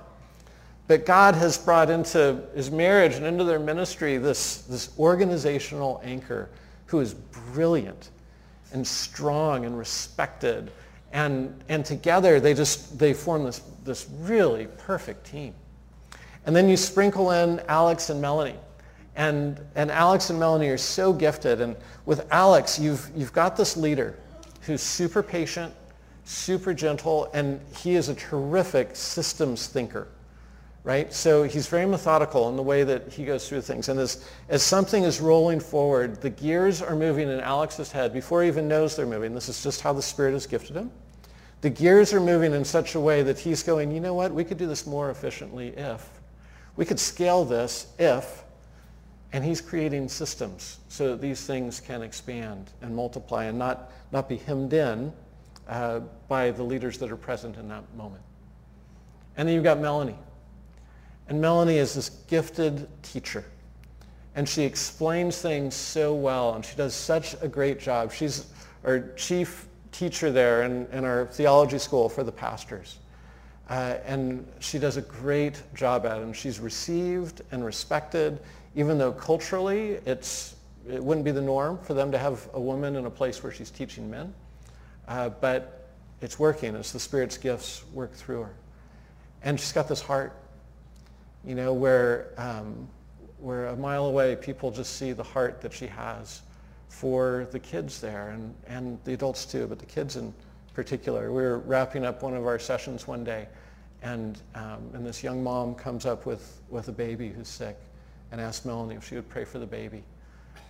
[0.88, 6.50] But God has brought into his marriage and into their ministry this, this organizational anchor
[6.86, 8.10] who is brilliant
[8.74, 10.72] and strong and respected.
[11.14, 15.54] And, and together they just, they form this, this really perfect team.
[16.46, 18.58] And then you sprinkle in Alex and Melanie.
[19.16, 21.62] And, and Alex and Melanie are so gifted.
[21.62, 21.76] And
[22.06, 24.18] with Alex, you've, you've got this leader
[24.62, 25.74] who's super patient,
[26.24, 30.08] super gentle, and he is a terrific systems thinker,
[30.84, 31.12] right?
[31.14, 33.89] So he's very methodical in the way that he goes through things.
[33.89, 38.44] And as, as something is rolling forward, the gears are moving in Alex's head before
[38.44, 39.36] he even knows they're moving.
[39.36, 40.92] This is just how the Spirit has gifted him.
[41.62, 44.44] The gears are moving in such a way that he's going, you know what, we
[44.44, 46.20] could do this more efficiently if.
[46.76, 48.43] We could scale this if.
[49.34, 54.28] And he's creating systems so that these things can expand and multiply and not, not
[54.28, 55.13] be hemmed in
[55.69, 58.24] uh, by the leaders that are present in that moment.
[59.38, 60.19] And then you've got Melanie.
[61.30, 63.45] And Melanie is this gifted teacher.
[64.36, 68.11] And she explains things so well, and she does such a great job.
[68.11, 68.47] She's
[68.84, 72.97] our chief teacher there in, in our theology school for the pastors.
[73.72, 76.24] Uh, and she does a great job at it.
[76.24, 78.41] And she's received and respected,
[78.76, 80.57] even though culturally it's,
[80.89, 83.51] it wouldn't be the norm for them to have a woman in a place where
[83.53, 84.34] she's teaching men.
[85.07, 85.88] Uh, but
[86.19, 88.53] it's working It's the Spirit's gifts work through her.
[89.41, 90.36] And she's got this heart,
[91.45, 92.89] you know, where, um,
[93.39, 96.41] where a mile away people just see the heart that she has
[96.89, 100.34] for the kids there and, and the adults too, but the kids in
[100.74, 101.32] particular.
[101.32, 103.47] We were wrapping up one of our sessions one day
[104.02, 107.78] and, um, and this young mom comes up with, with a baby who's sick
[108.32, 110.04] and asks Melanie if she would pray for the baby.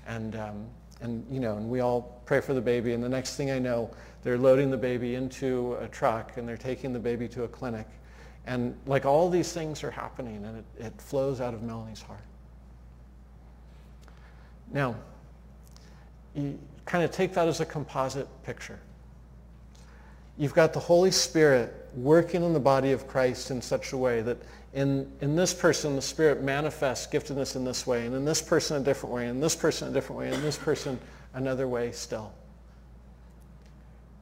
[0.07, 0.65] And, um,
[1.01, 2.93] and, you know, and we all pray for the baby.
[2.93, 3.89] And the next thing I know,
[4.23, 7.88] they're loading the baby into a truck and they're taking the baby to a clinic.
[8.45, 12.19] And like all these things are happening and it, it flows out of Melanie's heart.
[14.73, 14.95] Now,
[16.36, 18.79] you kind of take that as a composite picture.
[20.41, 24.23] You've got the Holy Spirit working in the body of Christ in such a way
[24.23, 24.39] that
[24.73, 28.81] in, in this person, the Spirit manifests giftedness in this way, and in this person
[28.81, 30.99] a different way, and this person a different way, and this person
[31.35, 32.33] another way still.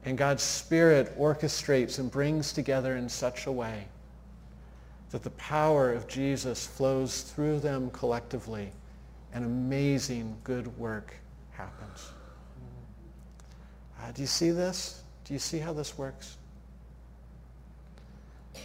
[0.04, 3.86] And God's Spirit orchestrates and brings together in such a way
[5.12, 8.72] that the power of Jesus flows through them collectively
[9.32, 11.14] and amazing good work
[11.52, 12.10] happens.
[13.98, 15.00] Uh, do you see this?
[15.30, 16.38] Do you see how this works?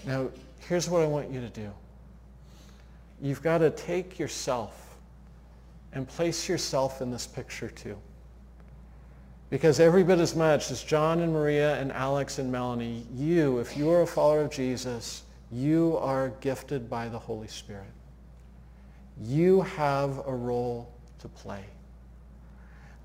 [0.03, 0.29] Now,
[0.67, 1.69] here's what I want you to do.
[3.21, 4.97] You've got to take yourself
[5.93, 7.95] and place yourself in this picture too.
[9.51, 13.77] Because every bit as much as John and Maria and Alex and Melanie, you, if
[13.77, 17.93] you are a follower of Jesus, you are gifted by the Holy Spirit.
[19.21, 21.63] You have a role to play.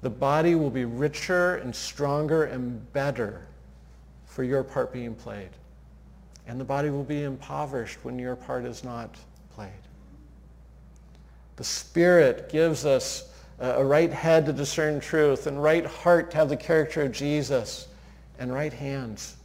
[0.00, 3.48] The body will be richer and stronger and better
[4.30, 5.50] for your part being played.
[6.46, 9.16] And the body will be impoverished when your part is not
[9.54, 9.70] played.
[11.56, 13.28] The Spirit gives us
[13.58, 17.88] a right head to discern truth and right heart to have the character of Jesus
[18.38, 19.36] and right hands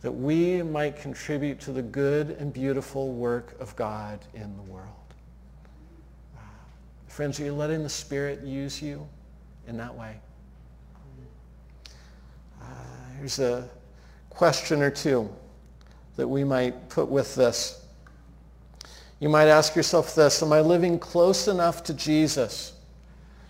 [0.00, 4.88] that we might contribute to the good and beautiful work of God in the world.
[7.06, 9.06] Friends, are you letting the Spirit use you
[9.68, 10.16] in that way?
[12.62, 12.64] Uh,
[13.18, 13.68] here's a
[14.30, 15.28] question or two
[16.16, 17.84] that we might put with this.
[19.20, 22.72] You might ask yourself this, am I living close enough to Jesus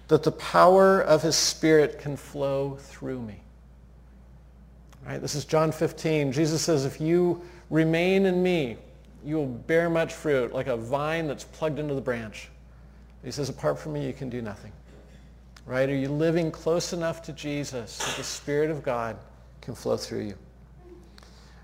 [0.09, 3.41] that the power of his Spirit can flow through me?
[5.07, 5.21] Right?
[5.21, 6.33] This is John 15.
[6.33, 8.77] Jesus says, if you remain in me,
[9.25, 12.49] you will bear much fruit, like a vine that's plugged into the branch.
[13.25, 14.73] He says, apart from me, you can do nothing.
[15.67, 15.89] Right?
[15.89, 19.17] Are you living close enough to Jesus that the Spirit of God
[19.61, 20.35] can flow through you?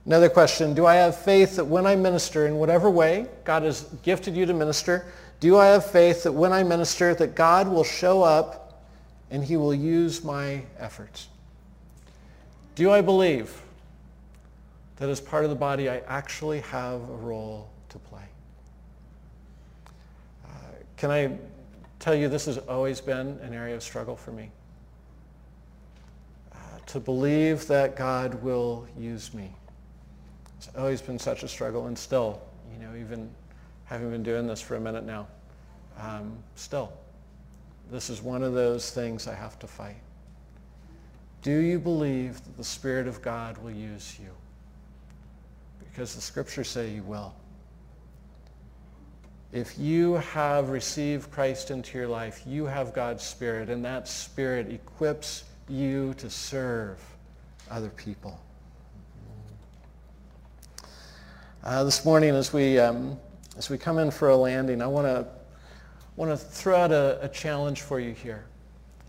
[0.07, 3.83] Another question, do I have faith that when I minister in whatever way God has
[4.05, 5.07] gifted you to minister,
[5.41, 8.85] do I have faith that when I minister that God will show up
[9.33, 11.27] and he will use my efforts?
[12.77, 13.61] Do I believe
[14.97, 18.23] that as part of the body I actually have a role to play?
[20.45, 20.49] Uh,
[20.97, 21.37] can I
[21.99, 24.53] tell you this has always been an area of struggle for me?
[26.53, 29.51] Uh, to believe that God will use me.
[30.57, 32.41] It's always been such a struggle and still,
[32.73, 33.31] you know, even
[33.85, 35.27] having been doing this for a minute now,
[35.99, 36.93] um, still,
[37.91, 39.97] this is one of those things I have to fight.
[41.43, 44.31] Do you believe that the Spirit of God will use you?
[45.79, 47.35] Because the scriptures say he will.
[49.53, 54.71] If you have received Christ into your life, you have God's Spirit, and that Spirit
[54.71, 56.99] equips you to serve
[57.71, 58.41] other people.
[61.67, 63.19] Uh, this morning, as we um,
[63.59, 65.27] as we come in for a landing, I want to
[66.15, 68.45] want to throw out a, a challenge for you here.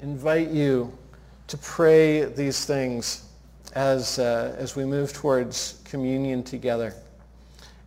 [0.01, 0.91] Invite you
[1.45, 3.29] to pray these things
[3.75, 6.95] as, uh, as we move towards communion together.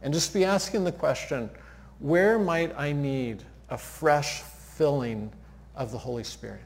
[0.02, 1.50] And just be asking the question,
[1.98, 5.32] where might I need a fresh filling
[5.74, 6.62] of the Holy Spirit?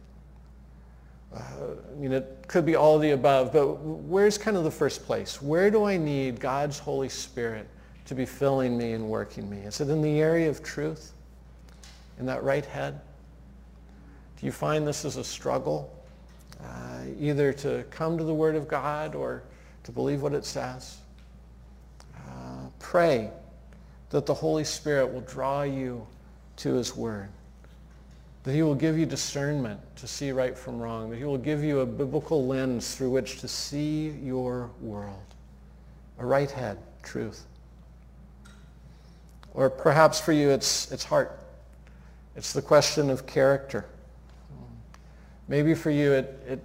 [1.35, 1.41] Uh,
[1.91, 5.07] I mean, it could be all of the above, but where's kind of the first
[5.07, 5.41] place?
[5.41, 7.67] Where do I need God's Holy Spirit
[8.07, 9.59] to be filling me and working me?
[9.59, 11.13] Is it in the area of truth?
[12.19, 13.01] In that right head?
[14.39, 15.91] Do you find this is a struggle?
[16.63, 19.43] Uh, either to come to the Word of God or
[19.83, 20.99] to believe what it says?
[22.17, 23.31] Uh, pray
[24.11, 26.07] that the Holy Spirit will draw you
[26.57, 27.29] to his Word
[28.45, 31.65] that he will give you discernment to see right from wrong, that he will give
[31.65, 35.25] you a biblical lens through which to see your world,
[36.19, 37.47] a right head, truth.
[39.55, 41.39] Or perhaps for you it's, it's heart.
[42.37, 43.87] It's the question of character.
[45.47, 46.61] Maybe for you it, it,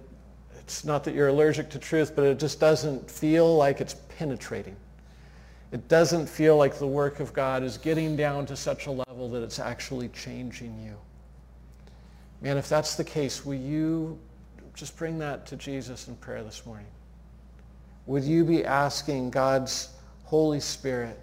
[0.58, 4.76] it's not that you're allergic to truth, but it just doesn't feel like it's penetrating.
[5.72, 9.28] It doesn't feel like the work of God is getting down to such a level
[9.30, 10.96] that it's actually changing you.
[12.40, 14.18] Man, if that's the case, will you
[14.74, 16.86] just bring that to Jesus in prayer this morning?
[18.06, 19.90] Would you be asking God's
[20.24, 21.18] Holy Spirit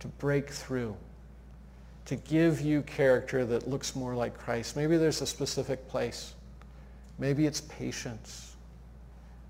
[0.00, 0.96] to break through,
[2.06, 4.76] to give you character that looks more like Christ?
[4.76, 6.34] Maybe there's a specific place.
[7.18, 8.56] Maybe it's patience.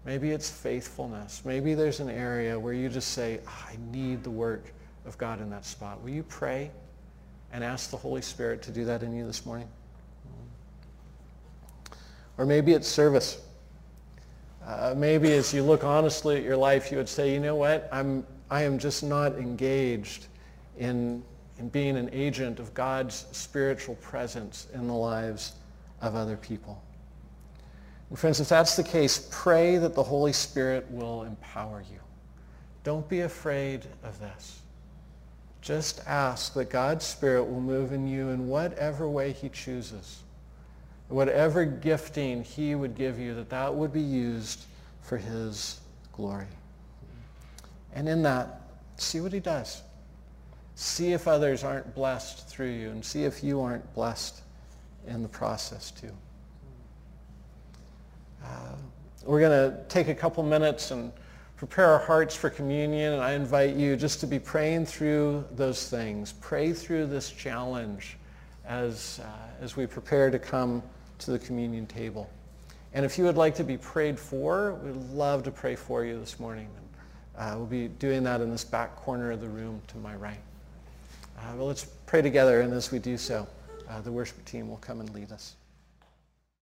[0.05, 1.43] Maybe it's faithfulness.
[1.45, 4.73] Maybe there's an area where you just say, I need the work
[5.07, 6.03] of God in that spot.
[6.03, 6.71] Will you pray
[7.53, 9.69] and ask the Holy Spirit to do that in you this morning?
[12.39, 13.41] Or maybe it's service.
[14.65, 17.89] Uh, maybe as you look honestly at your life, you would say, you know what,
[17.93, 20.27] I'm, I am just not engaged
[20.79, 21.23] in,
[21.59, 25.53] in being an agent of God's spiritual presence in the lives
[26.01, 26.83] of other people.
[28.09, 32.01] And friends, if that's the case, pray that the Holy Spirit will empower you.
[32.83, 34.61] Don't be afraid of this.
[35.61, 40.23] Just ask that God's Spirit will move in you in whatever way he chooses
[41.11, 44.65] whatever gifting he would give you, that that would be used
[45.03, 45.81] for his
[46.13, 46.47] glory.
[47.93, 48.63] And in that,
[48.97, 49.83] see what he does.
[50.81, 54.41] See if others aren't blessed through you and see if you aren't blessed
[55.07, 56.11] in the process too.
[58.43, 58.77] Uh,
[59.27, 61.13] we're going to take a couple minutes and
[61.59, 65.91] prepare our hearts for communion and I invite you just to be praying through those
[65.91, 66.33] things.
[66.41, 68.17] Pray through this challenge
[68.65, 70.83] as, uh, as we prepare to come
[71.19, 72.31] to the communion table.
[72.95, 76.19] And if you would like to be prayed for, we'd love to pray for you
[76.19, 76.69] this morning.
[77.37, 80.41] Uh, we'll be doing that in this back corner of the room to my right.
[81.41, 83.47] Uh, well, let's pray together, and as we do so,
[83.89, 85.55] uh, the worship team will come and lead us.